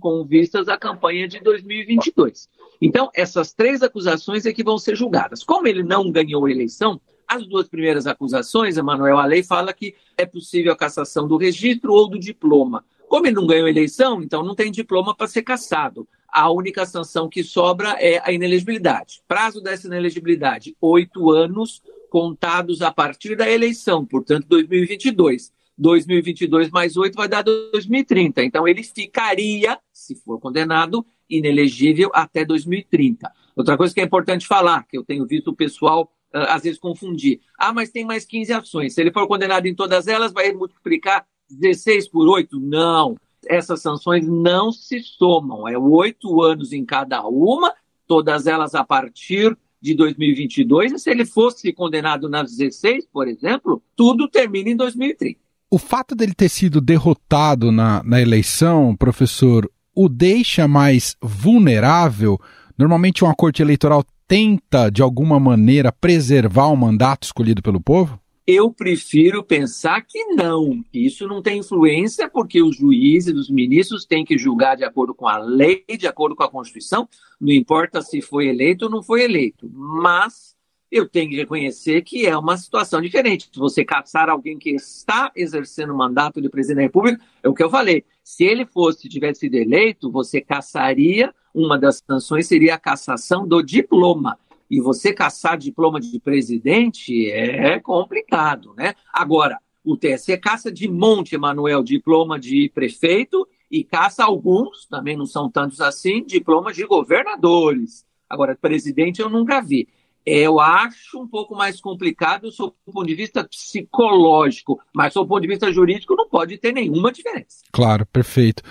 com 0.01 0.25
vistas 0.25 0.69
à 0.69 0.77
campanha 0.77 1.29
de 1.29 1.41
2022. 1.41 2.49
Então, 2.81 3.11
essas 3.15 3.53
três 3.53 3.83
acusações 3.83 4.47
é 4.47 4.53
que 4.53 4.65
vão 4.65 4.79
ser 4.79 4.97
julgadas. 4.97 5.43
Como 5.43 5.67
ele 5.67 5.83
não 5.83 6.11
ganhou 6.11 6.47
a 6.47 6.51
eleição, 6.51 7.01
as 7.27 7.47
duas 7.47 7.69
primeiras 7.69 8.07
acusações, 8.07 8.77
Emanuel, 8.77 9.19
a 9.19 9.25
lei 9.25 9.43
fala 9.43 9.73
que 9.73 9.95
é 10.17 10.27
possível 10.27 10.73
a 10.73 10.77
cassação 10.77 11.27
do 11.27 11.37
registro 11.37 11.93
ou 11.93 12.09
do 12.09 12.19
diploma. 12.19 12.85
Como 13.09 13.27
ele 13.27 13.37
não 13.37 13.47
ganhou 13.47 13.67
a 13.67 13.71
eleição, 13.71 14.23
então 14.23 14.43
não 14.43 14.55
tem 14.55 14.71
diploma 14.71 15.15
para 15.15 15.27
ser 15.27 15.43
cassado. 15.43 16.07
A 16.29 16.51
única 16.51 16.85
sanção 16.85 17.29
que 17.29 17.45
sobra 17.45 17.97
é 18.01 18.21
a 18.25 18.33
inelegibilidade. 18.33 19.23
Prazo 19.29 19.61
dessa 19.61 19.87
inelegibilidade: 19.87 20.77
oito 20.81 21.31
anos 21.31 21.83
contados 22.11 22.83
a 22.83 22.93
partir 22.93 23.37
da 23.37 23.49
eleição, 23.49 24.05
portanto, 24.05 24.47
2022. 24.49 25.53
2022 25.77 26.71
mais 26.71 26.97
8 26.97 27.15
vai 27.15 27.29
dar 27.29 27.43
2030. 27.43 28.43
Então, 28.45 28.67
ele 28.67 28.83
ficaria, 28.83 29.79
se 29.93 30.15
for 30.15 30.39
condenado, 30.39 31.05
inelegível 31.29 32.11
até 32.15 32.45
2030. 32.45 33.31
Outra 33.57 33.77
coisa 33.77 33.95
que 33.95 34.01
é 34.01 34.05
importante 34.05 34.47
falar, 34.47 34.87
que 34.87 34.97
eu 34.97 35.05
tenho 35.05 35.27
visto 35.27 35.49
o 35.49 35.57
pessoal 35.57 36.13
uh, 36.35 36.39
às 36.49 36.63
vezes 36.63 36.79
confundir. 36.79 37.41
Ah, 37.59 37.73
mas 37.73 37.91
tem 37.91 38.05
mais 38.05 38.25
15 38.25 38.53
ações. 38.53 38.95
Se 38.95 39.01
ele 39.01 39.13
for 39.13 39.27
condenado 39.27 39.67
em 39.67 39.75
todas 39.75 40.07
elas, 40.07 40.33
vai 40.33 40.53
multiplicar 40.53 41.27
16 41.51 42.09
por 42.09 42.29
8? 42.29 42.59
Não. 42.61 43.17
Essas 43.47 43.81
sanções 43.81 44.27
não 44.27 44.73
se 44.73 45.01
somam. 45.01 45.69
É 45.69 45.79
oito 45.79 46.43
anos 46.43 46.73
em 46.73 46.85
cada 46.85 47.27
uma, 47.27 47.75
todas 48.07 48.47
elas 48.47 48.75
a 48.75 48.85
partir 48.85 49.57
de 49.81 49.95
2022. 49.95 50.93
E 50.93 50.99
se 50.99 51.11
ele 51.11 51.27
fosse 51.27 51.73
condenado 51.73 52.29
nas 52.29 52.57
16, 52.57 53.07
por 53.13 53.29
exemplo, 53.29 53.83
tudo 53.95 54.29
termina 54.29 54.71
em 54.71 54.77
2030. 54.77 55.44
O 55.75 55.79
fato 55.79 56.15
dele 56.15 56.33
ter 56.33 56.49
sido 56.49 56.81
derrotado 56.81 57.73
na, 57.73 58.01
na 58.05 58.23
eleição, 58.23 58.95
professor, 58.95 59.69
o 59.93 60.09
deixa 60.09 60.69
mais 60.69 61.17
vulnerável? 61.21 62.41
Normalmente, 62.79 63.25
uma 63.25 63.35
corte 63.35 63.61
eleitoral 63.61 64.05
tenta, 64.29 64.89
de 64.89 65.03
alguma 65.03 65.41
maneira, 65.41 65.91
preservar 65.91 66.69
o 66.69 66.77
mandato 66.77 67.25
escolhido 67.25 67.61
pelo 67.61 67.81
povo? 67.81 68.21
Eu 68.47 68.71
prefiro 68.71 69.43
pensar 69.43 70.03
que 70.03 70.25
não, 70.27 70.81
isso 70.95 71.27
não 71.27 71.43
tem 71.43 71.59
influência, 71.59 72.31
porque 72.31 72.63
os 72.63 72.77
juízes, 72.77 73.35
os 73.35 73.51
ministros 73.51 74.07
têm 74.07 74.25
que 74.25 74.39
julgar 74.39 74.77
de 74.77 74.85
acordo 74.85 75.13
com 75.13 75.27
a 75.27 75.39
lei, 75.39 75.85
de 75.99 76.07
acordo 76.07 76.37
com 76.37 76.45
a 76.45 76.51
Constituição, 76.51 77.09
não 77.41 77.53
importa 77.53 78.01
se 78.01 78.23
foi 78.23 78.47
eleito 78.47 78.85
ou 78.85 78.91
não 78.93 79.03
foi 79.03 79.25
eleito. 79.25 79.69
Mas 79.73 80.54
eu 80.95 81.09
tenho 81.09 81.29
que 81.31 81.37
reconhecer 81.37 82.03
que 82.03 82.25
é 82.25 82.39
uma 82.39 82.57
situação 82.57 83.01
diferente. 83.01 83.51
Se 83.53 83.59
você 83.59 83.85
caçar 83.85 84.31
alguém 84.31 84.57
que 84.57 84.71
está 84.71 85.33
exercendo 85.35 85.93
o 85.93 85.97
mandato 85.97 86.41
de 86.41 86.49
presidente 86.49 86.77
da 86.77 86.83
República, 86.83 87.21
é 87.43 87.49
o 87.49 87.53
que 87.53 87.65
eu 87.65 87.69
falei. 87.69 88.05
Se 88.23 88.45
ele 88.45 88.65
fosse, 88.65 89.09
tivesse 89.09 89.41
sido 89.41 89.57
eleito, 89.57 90.09
você 90.09 90.41
caçaria, 90.41 91.35
uma 91.53 91.77
das 91.77 92.01
sanções 92.09 92.47
seria 92.47 92.77
a 92.77 92.79
cassação 92.79 93.45
do 93.45 93.61
diploma. 93.61 94.39
E 94.71 94.81
você 94.81 95.13
caçar 95.13 95.59
diploma 95.59 96.01
de 96.01 96.21
presidente 96.21 97.29
é 97.29 97.81
complicado, 97.81 98.73
né? 98.77 98.95
Agora, 99.13 99.59
o 99.85 99.97
TSE 99.97 100.39
caça 100.39 100.71
de 100.71 100.89
monte, 100.89 101.35
Emanuel, 101.35 101.83
diploma 101.83 102.39
de 102.39 102.71
prefeito 102.73 103.49
e 103.69 103.83
caça 103.83 104.25
alguns, 104.25 104.87
também 104.87 105.17
não 105.17 105.27
são 105.27 105.51
tantos 105.51 105.81
assim, 105.81 106.25
diplomas 106.25 106.77
de 106.77 106.87
governadores. 106.87 108.07
Agora, 108.29 108.57
presidente 108.57 109.21
eu 109.21 109.29
nunca 109.29 109.61
vi 109.61 109.89
eu 110.27 110.59
acho 110.59 111.21
um 111.21 111.29
pouco 111.29 111.55
mais 111.55 111.81
complicado 111.81 112.51
sob 112.51 112.73
o 112.87 112.93
ponto 112.93 113.07
de 113.07 113.15
vista 113.15 113.45
psicológico, 113.45 114.81
mas 114.93 115.13
sob 115.13 115.27
o 115.27 115.29
ponto 115.29 115.43
de 115.43 115.49
vista 115.49 115.71
jurídico 115.73 116.15
não 116.17 116.29
pode 116.29 116.57
ter 116.57 116.73
nenhuma 116.73 117.13
diferença. 117.13 117.59
Claro, 117.73 118.07
perfeito. 118.07 118.63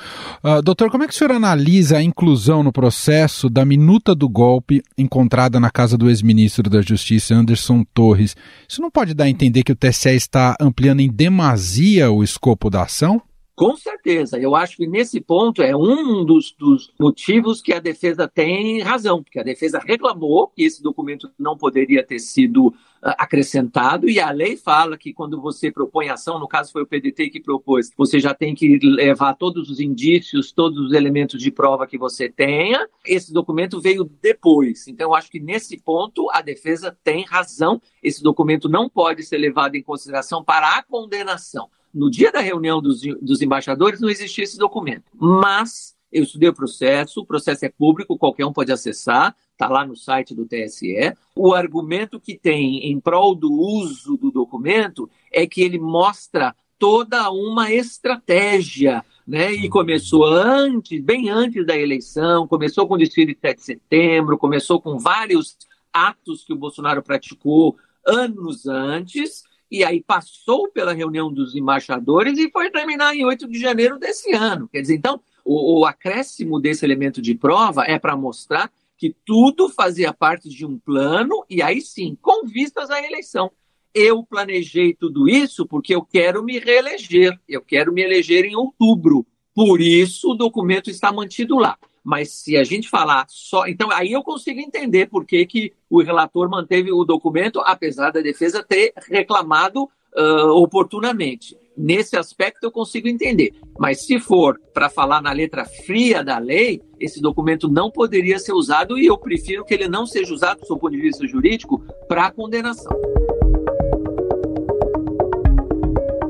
Uh, 0.44 0.62
doutor, 0.62 0.90
como 0.90 1.04
é 1.04 1.08
que 1.08 1.14
o 1.14 1.16
senhor 1.16 1.32
analisa 1.32 1.98
a 1.98 2.04
inclusão 2.04 2.64
no 2.64 2.72
processo 2.72 3.50
da 3.50 3.64
minuta 3.64 4.16
do 4.16 4.28
golpe 4.28 4.82
encontrada 4.98 5.60
na 5.60 5.70
casa 5.70 5.98
do 5.98 6.10
ex-ministro 6.10 6.70
da 6.70 6.82
Justiça, 6.82 7.36
Anderson 7.36 7.84
Torres? 7.94 8.36
Isso 8.68 8.82
não 8.82 8.90
pode 8.90 9.14
dar 9.14 9.26
a 9.26 9.30
entender 9.30 9.64
que 9.64 9.72
o 9.72 9.76
TSE 9.76 10.10
está 10.10 10.56
ampliando 10.60 11.02
em 11.02 11.12
demasia 11.12 12.12
o 12.12 12.24
escopo 12.24 12.70
da 12.70 12.84
ação? 12.84 13.22
Com 13.56 13.78
certeza, 13.78 14.40
eu 14.40 14.56
acho 14.56 14.78
que 14.78 14.88
nesse 14.88 15.22
ponto 15.22 15.62
é 15.62 15.76
um 15.76 16.26
dos, 16.26 16.56
dos, 16.58 16.92
motivos 17.00 17.62
que 17.62 17.72
a 17.72 17.80
defesa 17.80 18.28
tem 18.28 18.82
razão, 18.82 19.22
porque 19.22 19.40
a 19.40 19.44
defesa 19.44 19.78
reclamou 19.78 20.48
que 20.48 20.64
esse 20.64 20.82
documento 20.82 21.30
não 21.38 21.56
poderia 21.56 22.04
ter 22.04 22.18
sido 22.18 22.70
uh, 22.70 22.74
acrescentado, 23.16 24.10
e 24.10 24.20
a 24.20 24.32
lei 24.32 24.58
fala 24.58 24.98
que 24.98 25.14
quando 25.14 25.40
você 25.40 25.72
propõe 25.72 26.10
ação, 26.10 26.40
no 26.40 26.48
caso 26.48 26.72
foi 26.72 26.82
o 26.82 26.88
PDT 26.88 27.30
que 27.30 27.40
propôs, 27.40 27.92
você 27.96 28.20
já 28.20 28.34
tem 28.34 28.56
que 28.56 28.80
levar 28.82 29.36
todos 29.36 29.70
os 29.70 29.80
indícios, 29.80 30.52
todos 30.52 30.88
os 30.88 30.92
elementos 30.92 31.40
de 31.40 31.52
prova 31.52 31.86
que 31.86 31.98
você 31.98 32.28
tenha. 32.28 32.88
Esse 33.06 33.32
documento 33.32 33.80
veio 33.80 34.04
depois, 34.20 34.88
então 34.88 35.12
eu 35.12 35.16
acho 35.16 35.30
que 35.30 35.40
nesse 35.40 35.78
ponto 35.78 36.28
a 36.32 36.42
defesa 36.42 36.98
tem 37.04 37.24
razão, 37.24 37.80
esse 38.02 38.24
documento 38.24 38.68
não 38.68 38.90
pode 38.90 39.22
ser 39.22 39.38
levado 39.38 39.76
em 39.76 39.84
consideração 39.84 40.44
para 40.44 40.80
a 40.80 40.82
condenação 40.82 41.70
no 41.94 42.10
dia 42.10 42.32
da 42.32 42.40
reunião 42.40 42.82
dos, 42.82 43.02
dos 43.22 43.42
embaixadores 43.42 44.02
não 44.02 44.10
existia 44.10 44.44
esse 44.44 44.58
documento. 44.58 45.04
Mas 45.14 45.96
eu 46.12 46.24
estudei 46.24 46.48
o 46.48 46.54
processo, 46.54 47.22
o 47.22 47.26
processo 47.26 47.66
é 47.66 47.70
público, 47.70 48.18
qualquer 48.18 48.46
um 48.46 48.54
pode 48.54 48.72
acessar, 48.72 49.36
está 49.52 49.68
lá 49.68 49.86
no 49.86 49.96
site 49.96 50.36
do 50.36 50.46
TSE. 50.46 51.14
O 51.36 51.54
argumento 51.54 52.20
que 52.20 52.38
tem 52.38 52.92
em 52.92 53.00
prol 53.00 53.34
do 53.34 53.52
uso 53.52 54.16
do 54.18 54.32
documento 54.32 55.10
é 55.32 55.48
que 55.48 55.62
ele 55.62 55.80
mostra 55.80 56.56
toda 56.78 57.32
uma 57.32 57.72
estratégia, 57.72 59.04
né? 59.26 59.52
E 59.52 59.70
começou 59.70 60.26
antes, 60.26 61.02
bem 61.02 61.30
antes 61.30 61.66
da 61.66 61.78
eleição, 61.78 62.48
começou 62.48 62.88
com 62.88 62.94
o 62.94 62.98
desfile 62.98 63.34
de 63.34 63.40
7 63.40 63.58
de 63.58 63.64
setembro, 63.64 64.38
começou 64.38 64.82
com 64.82 65.00
vários 65.00 65.58
atos 65.92 66.44
que 66.44 66.54
o 66.54 66.58
Bolsonaro 66.58 67.02
praticou 67.02 67.78
anos 68.06 68.68
antes, 68.68 69.44
e 69.74 69.84
aí 69.84 70.04
passou 70.04 70.70
pela 70.70 70.94
reunião 70.94 71.34
dos 71.34 71.56
embaixadores 71.56 72.38
e 72.38 72.52
foi 72.52 72.70
terminar 72.70 73.16
em 73.16 73.26
8 73.26 73.48
de 73.50 73.60
janeiro 73.60 73.98
desse 73.98 74.32
ano. 74.32 74.70
Quer 74.72 74.82
dizer, 74.82 74.96
então, 74.96 75.20
O, 75.44 75.80
o 75.80 75.86
acréscimo 75.86 76.60
desse 76.60 76.86
elemento 76.86 77.20
de 77.22 77.36
prova 77.36 77.84
é 77.84 77.98
para 78.00 78.16
mostrar 78.16 78.72
que 78.96 79.14
tudo 79.26 79.68
fazia 79.68 80.14
parte 80.14 80.48
de 80.48 80.66
um 80.66 80.78
plano 80.78 81.44
e 81.50 81.62
aí 81.62 81.82
sim, 81.82 82.16
com 82.22 82.46
vistas 82.48 82.90
à 82.90 83.02
eleição. 83.04 83.52
Eu 83.94 84.24
planejei 84.24 84.94
tudo 84.94 85.28
isso 85.28 85.66
porque 85.68 85.94
eu 85.94 86.04
quero 86.04 86.44
me 86.44 86.60
reeleger, 86.60 87.38
eu 87.50 87.62
quero 87.62 87.92
me 87.92 88.02
eleger 88.02 88.46
em 88.46 88.56
outubro. 88.56 89.26
Por 89.54 89.82
isso 89.82 90.32
o 90.32 90.36
documento 90.36 90.90
está 90.90 91.12
mantido 91.12 91.58
lá. 91.58 91.78
Mas 92.04 92.32
se 92.32 92.58
a 92.58 92.64
gente 92.64 92.90
falar 92.90 93.26
só. 93.30 93.66
Então, 93.66 93.90
aí 93.92 94.12
eu 94.12 94.22
consigo 94.22 94.60
entender 94.60 95.08
por 95.08 95.26
que, 95.26 95.46
que 95.46 95.74
o 95.90 96.02
relator 96.02 96.50
manteve 96.50 96.92
o 96.92 97.06
documento, 97.06 97.62
apesar 97.62 98.12
da 98.12 98.20
defesa 98.20 98.64
ter 98.64 98.94
reclamado 99.10 99.84
uh, 99.84 100.50
oportunamente. 100.52 101.58
Nesse 101.76 102.16
aspecto 102.16 102.64
eu 102.64 102.72
consigo 102.72 103.08
entender. 103.08 103.52
Mas 103.80 104.06
se 104.06 104.20
for 104.20 104.60
para 104.74 104.90
falar 104.90 105.22
na 105.22 105.32
letra 105.32 105.66
fria 105.66 106.24
da 106.24 106.38
lei, 106.38 106.82
esse 107.00 107.20
documento 107.22 107.68
não 107.68 107.90
poderia 107.90 108.38
ser 108.38 108.54
usado 108.54 108.98
e 108.98 109.08
eu 109.08 109.18
prefiro 109.18 109.66
que 109.66 109.74
ele 109.74 109.88
não 109.88 110.06
seja 110.06 110.34
usado, 110.34 110.60
do 110.60 110.68
seu 110.68 110.78
ponto 110.78 110.92
de 110.92 111.02
vista 111.02 111.28
jurídico, 111.28 111.84
para 112.08 112.32
condenação. 112.32 112.92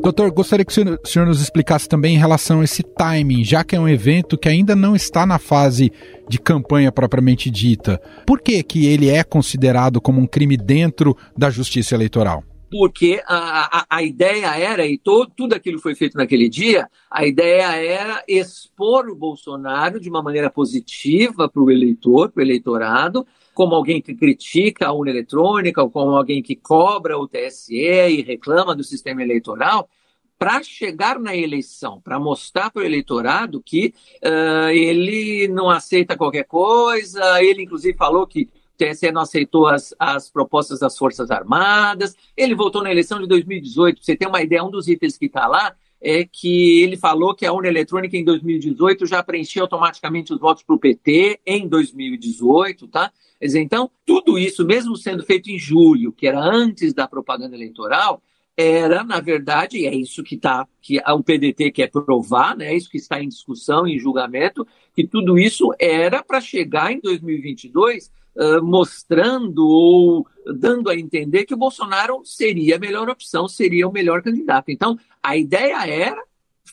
Doutor, 0.03 0.31
gostaria 0.31 0.65
que 0.65 0.73
o 0.73 1.07
senhor 1.07 1.25
nos 1.25 1.41
explicasse 1.41 1.87
também 1.87 2.15
em 2.15 2.19
relação 2.19 2.59
a 2.59 2.65
esse 2.65 2.83
timing, 2.83 3.41
já 3.45 3.63
que 3.63 3.73
é 3.73 3.79
um 3.79 3.87
evento 3.87 4.37
que 4.37 4.49
ainda 4.49 4.75
não 4.75 4.97
está 4.97 5.25
na 5.25 5.39
fase 5.39 5.93
de 6.27 6.37
campanha 6.37 6.91
propriamente 6.91 7.49
dita. 7.49 8.01
Por 8.27 8.41
que, 8.41 8.61
que 8.63 8.85
ele 8.85 9.09
é 9.09 9.23
considerado 9.23 10.01
como 10.01 10.19
um 10.19 10.27
crime 10.27 10.57
dentro 10.57 11.15
da 11.37 11.49
justiça 11.49 11.95
eleitoral? 11.95 12.43
porque 12.69 13.21
a, 13.27 13.81
a, 13.81 13.85
a, 13.87 14.01
ideia 14.01 14.47
era, 14.57 14.83
e 14.83 14.97
todo, 14.97 15.31
tudo 15.37 15.53
aquilo 15.53 15.77
foi 15.77 15.93
feito 15.93 16.17
naquele 16.17 16.49
dia, 16.49 16.89
a 17.07 17.23
ideia 17.23 17.67
era 17.75 18.23
expor 18.27 19.07
o 19.09 19.15
Bolsonaro 19.15 19.99
de 19.99 20.09
uma 20.09 20.23
maneira 20.23 20.49
positiva 20.49 21.47
para 21.47 21.61
o 21.61 21.69
eleitor, 21.69 22.31
para 22.31 22.41
o 22.41 22.43
eleitorado, 22.43 23.27
como 23.53 23.75
alguém 23.75 24.01
que 24.01 24.15
critica 24.15 24.87
a 24.87 24.93
urna 24.93 25.11
eletrônica, 25.11 25.81
ou 25.81 25.89
como 25.89 26.15
alguém 26.15 26.41
que 26.41 26.55
cobra 26.55 27.17
o 27.17 27.27
TSE 27.27 27.75
e 27.75 28.21
reclama 28.21 28.75
do 28.75 28.83
sistema 28.83 29.21
eleitoral, 29.21 29.89
para 30.37 30.61
chegar 30.61 31.19
na 31.19 31.35
eleição, 31.35 32.01
para 32.01 32.19
mostrar 32.19 32.69
para 32.69 32.81
o 32.81 32.85
eleitorado 32.85 33.61
que 33.63 33.93
uh, 34.23 34.69
ele 34.69 35.47
não 35.47 35.69
aceita 35.69 36.17
qualquer 36.17 36.43
coisa, 36.43 37.41
ele 37.41 37.63
inclusive 37.63 37.97
falou 37.97 38.27
que 38.27 38.49
o 38.73 38.77
TSE 38.77 39.11
não 39.11 39.21
aceitou 39.21 39.67
as, 39.67 39.95
as 39.97 40.29
propostas 40.29 40.79
das 40.79 40.97
Forças 40.97 41.31
Armadas, 41.31 42.15
ele 42.35 42.55
votou 42.55 42.83
na 42.83 42.91
eleição 42.91 43.21
de 43.21 43.27
2018, 43.27 44.03
você 44.03 44.17
tem 44.17 44.27
uma 44.27 44.41
ideia, 44.41 44.63
um 44.63 44.71
dos 44.71 44.87
itens 44.87 45.17
que 45.17 45.27
está 45.27 45.47
lá 45.47 45.73
é 46.03 46.25
que 46.25 46.83
ele 46.83 46.97
falou 46.97 47.33
que 47.33 47.45
a 47.45 47.53
urna 47.53 47.69
eletrônica 47.69 48.17
em 48.17 48.25
2018 48.25 49.05
já 49.05 49.23
preenchia 49.23 49.61
automaticamente 49.61 50.33
os 50.33 50.39
votos 50.39 50.61
para 50.61 50.75
o 50.75 50.79
PT 50.79 51.39
em 51.45 51.65
2018, 51.65 52.89
tá? 52.89 53.09
Quer 53.39 53.45
dizer, 53.45 53.61
então, 53.61 53.89
tudo 54.05 54.37
isso, 54.37 54.65
mesmo 54.65 54.97
sendo 54.97 55.23
feito 55.23 55.49
em 55.49 55.57
julho, 55.57 56.11
que 56.11 56.27
era 56.27 56.39
antes 56.39 56.93
da 56.93 57.07
propaganda 57.07 57.55
eleitoral, 57.55 58.21
era, 58.55 59.01
na 59.03 59.21
verdade, 59.21 59.85
é 59.87 59.95
isso 59.95 60.23
que 60.23 60.37
tá, 60.37 60.67
que 60.81 60.99
o 60.99 61.23
PDT 61.23 61.71
quer 61.71 61.89
provar, 61.89 62.55
né? 62.55 62.67
É 62.67 62.75
isso 62.75 62.89
que 62.89 62.97
está 62.97 63.23
em 63.23 63.29
discussão, 63.29 63.87
em 63.87 63.97
julgamento, 63.97 64.67
que 64.93 65.07
tudo 65.07 65.39
isso 65.39 65.73
era 65.79 66.21
para 66.21 66.41
chegar 66.41 66.91
em 66.91 66.99
2022 66.99 68.11
mostrando 68.61 69.67
ou 69.67 70.27
dando 70.55 70.89
a 70.89 70.95
entender 70.95 71.45
que 71.45 71.53
o 71.53 71.57
Bolsonaro 71.57 72.21
seria 72.25 72.75
a 72.75 72.79
melhor 72.79 73.09
opção, 73.09 73.47
seria 73.47 73.87
o 73.87 73.91
melhor 73.91 74.21
candidato. 74.21 74.69
Então, 74.69 74.97
a 75.21 75.37
ideia 75.37 75.85
era 75.87 76.21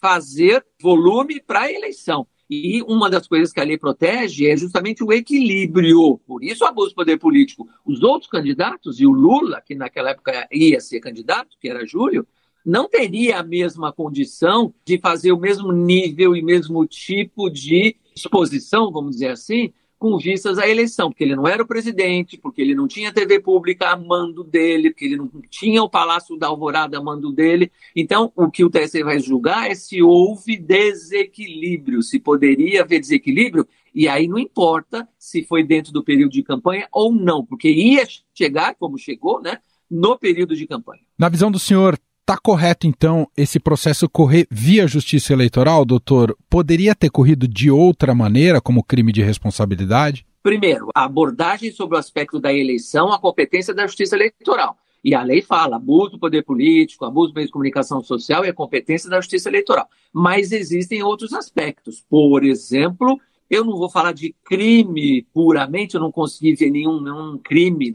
fazer 0.01 0.65
volume 0.81 1.41
para 1.41 1.61
a 1.61 1.73
eleição. 1.73 2.27
E 2.49 2.83
uma 2.83 3.09
das 3.09 3.29
coisas 3.29 3.53
que 3.53 3.61
a 3.61 3.65
lei 3.65 3.79
protege 3.79 4.49
é 4.49 4.57
justamente 4.57 5.05
o 5.05 5.13
equilíbrio. 5.13 6.19
Por 6.27 6.43
isso, 6.43 6.65
o 6.65 6.67
abuso 6.67 6.91
do 6.91 6.97
poder 6.97 7.17
político. 7.17 7.69
Os 7.87 8.03
outros 8.03 8.29
candidatos, 8.29 8.99
e 8.99 9.07
o 9.07 9.13
Lula, 9.13 9.63
que 9.65 9.77
naquela 9.77 10.11
época 10.11 10.49
ia 10.51 10.81
ser 10.81 10.99
candidato, 10.99 11.57
que 11.61 11.69
era 11.69 11.87
Júlio, 11.87 12.27
não 12.67 12.89
teria 12.89 13.39
a 13.39 13.43
mesma 13.45 13.93
condição 13.93 14.75
de 14.85 14.99
fazer 14.99 15.31
o 15.31 15.39
mesmo 15.39 15.71
nível 15.71 16.35
e 16.35 16.43
mesmo 16.43 16.85
tipo 16.87 17.49
de 17.49 17.97
exposição, 18.17 18.91
vamos 18.91 19.13
dizer 19.13 19.29
assim, 19.29 19.73
com 20.01 20.17
vistas 20.17 20.57
à 20.59 20.67
eleição, 20.67 21.11
porque 21.11 21.23
ele 21.23 21.37
não 21.37 21.47
era 21.47 21.63
o 21.63 21.67
presidente, 21.67 22.39
porque 22.39 22.63
ele 22.63 22.75
não 22.75 22.89
tinha 22.89 23.13
TV 23.13 23.39
pública 23.39 23.91
a 23.91 23.97
mando 23.99 24.43
dele, 24.43 24.89
porque 24.89 25.05
ele 25.05 25.17
não 25.17 25.31
tinha 25.51 25.83
o 25.83 25.91
Palácio 25.91 26.39
da 26.39 26.47
Alvorada 26.47 26.97
a 26.97 27.03
mando 27.03 27.31
dele. 27.31 27.71
Então, 27.95 28.33
o 28.35 28.51
que 28.51 28.65
o 28.65 28.71
TSE 28.71 29.03
vai 29.03 29.21
julgar 29.21 29.71
é 29.71 29.75
se 29.75 30.03
houve 30.03 30.57
desequilíbrio, 30.57 32.03
se 32.03 32.19
poderia 32.19 32.81
haver 32.81 32.99
desequilíbrio, 32.99 33.69
e 33.95 34.09
aí 34.09 34.27
não 34.27 34.39
importa 34.39 35.07
se 35.19 35.45
foi 35.45 35.63
dentro 35.63 35.93
do 35.93 36.03
período 36.03 36.33
de 36.33 36.43
campanha 36.43 36.89
ou 36.91 37.13
não, 37.13 37.45
porque 37.45 37.69
ia 37.69 38.07
chegar, 38.33 38.75
como 38.77 38.97
chegou, 38.97 39.43
né, 39.43 39.59
no 39.91 40.19
período 40.19 40.57
de 40.57 40.67
campanha. 40.67 41.03
Na 41.19 41.29
visão 41.29 41.51
do 41.51 41.59
senhor, 41.59 41.99
Está 42.31 42.41
correto, 42.41 42.87
então, 42.87 43.27
esse 43.37 43.59
processo 43.59 44.09
correr 44.09 44.47
via 44.49 44.87
justiça 44.87 45.33
eleitoral, 45.33 45.85
doutor? 45.85 46.39
Poderia 46.49 46.95
ter 46.95 47.11
corrido 47.11 47.49
de 47.49 47.73
outra 47.73 48.15
maneira, 48.15 48.61
como 48.61 48.85
crime 48.85 49.11
de 49.11 49.21
responsabilidade? 49.21 50.25
Primeiro, 50.41 50.91
a 50.95 51.03
abordagem 51.03 51.73
sobre 51.73 51.97
o 51.97 51.99
aspecto 51.99 52.39
da 52.39 52.53
eleição, 52.53 53.13
a 53.13 53.19
competência 53.19 53.75
da 53.75 53.85
justiça 53.85 54.15
eleitoral. 54.15 54.77
E 55.03 55.13
a 55.13 55.25
lei 55.25 55.43
fala 55.43 55.75
abuso 55.75 56.13
do 56.13 56.19
poder 56.21 56.45
político, 56.45 57.05
abuso 57.05 57.33
do 57.33 57.35
meio 57.35 57.49
de 57.49 57.53
comunicação 57.53 58.01
social 58.01 58.45
a 58.45 58.53
competência 58.53 59.11
da 59.11 59.21
justiça 59.21 59.49
eleitoral. 59.49 59.89
Mas 60.13 60.53
existem 60.53 61.03
outros 61.03 61.33
aspectos. 61.33 62.01
Por 62.09 62.45
exemplo, 62.45 63.19
eu 63.51 63.65
não 63.65 63.77
vou 63.77 63.91
falar 63.91 64.13
de 64.13 64.33
crime 64.45 65.27
puramente, 65.35 65.97
eu 65.97 66.01
não 66.01 66.13
consegui 66.13 66.55
ver 66.55 66.71
nenhum, 66.71 67.01
nenhum 67.01 67.37
crime 67.37 67.93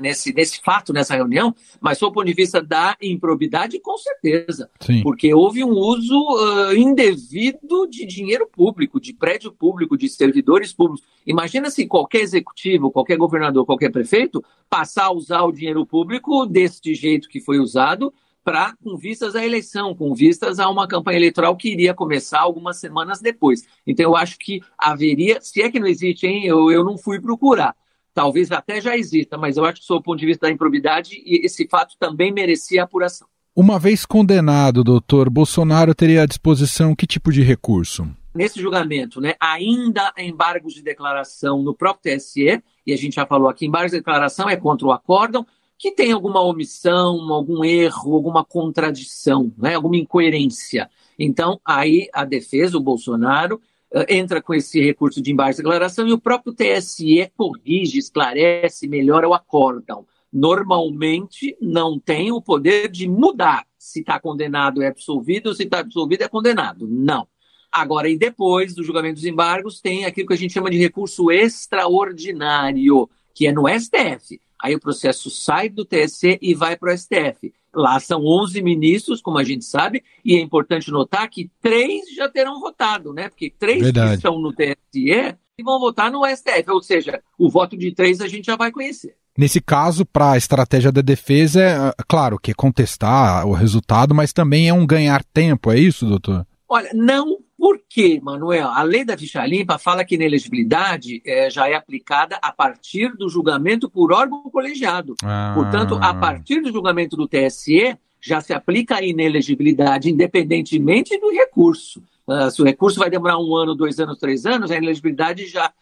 nesse, 0.00 0.34
nesse 0.34 0.60
fato, 0.60 0.92
nessa 0.92 1.14
reunião, 1.14 1.54
mas 1.80 1.98
do 2.00 2.10
ponto 2.10 2.26
de 2.26 2.34
vista 2.34 2.60
da 2.60 2.96
improbidade, 3.00 3.78
com 3.78 3.96
certeza. 3.96 4.68
Sim. 4.80 5.02
Porque 5.02 5.32
houve 5.32 5.62
um 5.62 5.70
uso 5.70 6.18
uh, 6.18 6.74
indevido 6.74 7.86
de 7.86 8.04
dinheiro 8.04 8.48
público, 8.48 9.00
de 9.00 9.14
prédio 9.14 9.52
público, 9.52 9.96
de 9.96 10.08
servidores 10.08 10.72
públicos. 10.72 11.06
Imagina 11.24 11.70
se 11.70 11.86
qualquer 11.86 12.22
executivo, 12.22 12.90
qualquer 12.90 13.16
governador, 13.16 13.64
qualquer 13.64 13.92
prefeito 13.92 14.44
passar 14.68 15.04
a 15.04 15.12
usar 15.12 15.44
o 15.44 15.52
dinheiro 15.52 15.86
público 15.86 16.44
deste 16.46 16.94
jeito 16.94 17.28
que 17.28 17.40
foi 17.40 17.60
usado 17.60 18.12
para 18.46 18.76
com 18.80 18.96
vistas 18.96 19.34
à 19.34 19.44
eleição, 19.44 19.92
com 19.92 20.14
vistas 20.14 20.60
a 20.60 20.70
uma 20.70 20.86
campanha 20.86 21.18
eleitoral 21.18 21.56
que 21.56 21.68
iria 21.68 21.92
começar 21.92 22.38
algumas 22.38 22.76
semanas 22.76 23.20
depois. 23.20 23.66
Então 23.84 24.04
eu 24.04 24.16
acho 24.16 24.38
que 24.38 24.60
haveria, 24.78 25.40
se 25.40 25.60
é 25.60 25.68
que 25.68 25.80
não 25.80 25.88
existe, 25.88 26.28
hein, 26.28 26.46
eu, 26.46 26.70
eu 26.70 26.84
não 26.84 26.96
fui 26.96 27.20
procurar. 27.20 27.74
Talvez 28.14 28.52
até 28.52 28.80
já 28.80 28.96
exista, 28.96 29.36
mas 29.36 29.56
eu 29.56 29.64
acho 29.64 29.80
que, 29.80 29.86
sob 29.86 29.98
o 29.98 30.02
ponto 30.02 30.20
de 30.20 30.26
vista 30.26 30.46
da 30.46 30.52
improbidade, 30.52 31.20
esse 31.26 31.66
fato 31.66 31.96
também 31.98 32.32
merecia 32.32 32.84
apuração. 32.84 33.26
Uma 33.54 33.80
vez 33.80 34.06
condenado, 34.06 34.84
doutor, 34.84 35.28
Bolsonaro 35.28 35.92
teria 35.92 36.22
à 36.22 36.26
disposição 36.26 36.94
que 36.94 37.04
tipo 37.04 37.32
de 37.32 37.42
recurso? 37.42 38.08
Nesse 38.32 38.60
julgamento, 38.60 39.20
né, 39.20 39.34
ainda 39.40 40.12
embargos 40.16 40.72
de 40.72 40.82
declaração 40.82 41.64
no 41.64 41.74
próprio 41.74 42.16
TSE, 42.16 42.62
e 42.86 42.92
a 42.92 42.96
gente 42.96 43.16
já 43.16 43.26
falou 43.26 43.48
aqui, 43.48 43.66
embargos 43.66 43.90
de 43.90 43.98
declaração 43.98 44.48
é 44.48 44.56
contra 44.56 44.86
o 44.86 44.92
acórdão, 44.92 45.44
que 45.78 45.92
tem 45.92 46.12
alguma 46.12 46.40
omissão, 46.40 47.32
algum 47.32 47.64
erro, 47.64 48.14
alguma 48.14 48.44
contradição, 48.44 49.52
né, 49.58 49.74
alguma 49.74 49.96
incoerência. 49.96 50.90
Então, 51.18 51.60
aí 51.64 52.08
a 52.12 52.24
defesa, 52.24 52.76
o 52.76 52.80
Bolsonaro, 52.80 53.60
uh, 53.94 54.04
entra 54.08 54.40
com 54.40 54.54
esse 54.54 54.80
recurso 54.80 55.20
de 55.20 55.32
embargo 55.32 55.52
de 55.52 55.58
declaração 55.58 56.06
e 56.06 56.12
o 56.12 56.20
próprio 56.20 56.54
TSE 56.54 57.30
corrige, 57.36 57.98
esclarece, 57.98 58.88
melhora 58.88 59.28
o 59.28 59.34
acórdão. 59.34 60.06
Normalmente 60.32 61.56
não 61.60 61.98
tem 61.98 62.32
o 62.32 62.42
poder 62.42 62.88
de 62.88 63.08
mudar 63.08 63.66
se 63.86 64.00
está 64.00 64.18
condenado 64.18 64.82
é 64.82 64.88
absolvido, 64.88 65.54
se 65.54 65.62
está 65.62 65.78
absolvido 65.78 66.22
é 66.22 66.28
condenado. 66.28 66.88
Não. 66.88 67.26
Agora, 67.70 68.08
e 68.08 68.18
depois 68.18 68.74
do 68.74 68.82
julgamento 68.82 69.16
dos 69.16 69.24
embargos, 69.24 69.80
tem 69.80 70.04
aquilo 70.04 70.28
que 70.28 70.34
a 70.34 70.36
gente 70.38 70.52
chama 70.52 70.70
de 70.70 70.78
recurso 70.78 71.30
extraordinário, 71.30 73.08
que 73.34 73.46
é 73.46 73.52
no 73.52 73.68
STF. 73.68 74.40
Aí 74.62 74.74
o 74.74 74.80
processo 74.80 75.30
sai 75.30 75.68
do 75.68 75.84
TSE 75.84 76.38
e 76.40 76.54
vai 76.54 76.76
para 76.76 76.92
o 76.92 76.96
STF. 76.96 77.52
Lá 77.74 78.00
são 78.00 78.24
11 78.24 78.62
ministros, 78.62 79.20
como 79.20 79.38
a 79.38 79.44
gente 79.44 79.64
sabe, 79.64 80.02
e 80.24 80.34
é 80.34 80.40
importante 80.40 80.90
notar 80.90 81.28
que 81.28 81.50
três 81.60 82.14
já 82.14 82.28
terão 82.28 82.58
votado, 82.58 83.12
né? 83.12 83.28
Porque 83.28 83.52
três 83.58 83.82
Verdade. 83.82 84.10
que 84.10 84.16
estão 84.16 84.38
no 84.38 84.52
TSE 84.52 85.36
vão 85.62 85.78
votar 85.78 86.10
no 86.10 86.24
STF. 86.26 86.70
Ou 86.70 86.82
seja, 86.82 87.22
o 87.38 87.50
voto 87.50 87.76
de 87.76 87.94
três 87.94 88.20
a 88.20 88.28
gente 88.28 88.46
já 88.46 88.56
vai 88.56 88.72
conhecer. 88.72 89.14
Nesse 89.36 89.60
caso, 89.60 90.06
para 90.06 90.32
a 90.32 90.36
estratégia 90.38 90.90
da 90.90 91.02
defesa, 91.02 91.60
é 91.60 92.02
claro 92.08 92.38
que 92.38 92.50
é 92.50 92.54
contestar 92.54 93.46
o 93.46 93.52
resultado, 93.52 94.14
mas 94.14 94.32
também 94.32 94.68
é 94.68 94.72
um 94.72 94.86
ganhar 94.86 95.22
tempo, 95.22 95.70
é 95.70 95.78
isso, 95.78 96.06
doutor? 96.06 96.46
Olha, 96.66 96.90
não 96.94 97.38
por 97.66 97.80
quê, 97.88 98.20
Manuel? 98.22 98.68
A 98.68 98.84
lei 98.84 99.04
da 99.04 99.18
ficha 99.18 99.44
limpa 99.44 99.76
fala 99.76 100.04
que 100.04 100.14
inelegibilidade 100.14 101.20
é, 101.26 101.50
já 101.50 101.68
é 101.68 101.74
aplicada 101.74 102.38
a 102.40 102.52
partir 102.52 103.16
do 103.16 103.28
julgamento 103.28 103.90
por 103.90 104.12
órgão 104.12 104.40
colegiado. 104.52 105.16
Ah. 105.24 105.50
Portanto, 105.52 105.98
a 106.00 106.14
partir 106.14 106.60
do 106.60 106.70
julgamento 106.70 107.16
do 107.16 107.26
TSE, 107.26 107.98
já 108.20 108.40
se 108.40 108.52
aplica 108.52 108.98
a 108.98 109.02
inelegibilidade 109.02 110.08
independentemente 110.08 111.18
do 111.18 111.28
recurso. 111.32 112.00
Uh, 112.24 112.48
se 112.52 112.62
o 112.62 112.64
recurso 112.64 113.00
vai 113.00 113.10
demorar 113.10 113.36
um 113.40 113.56
ano, 113.56 113.74
dois 113.74 113.98
anos, 113.98 114.16
três 114.16 114.46
anos, 114.46 114.70
a 114.70 114.76
inelegibilidade 114.76 115.48
já 115.48 115.72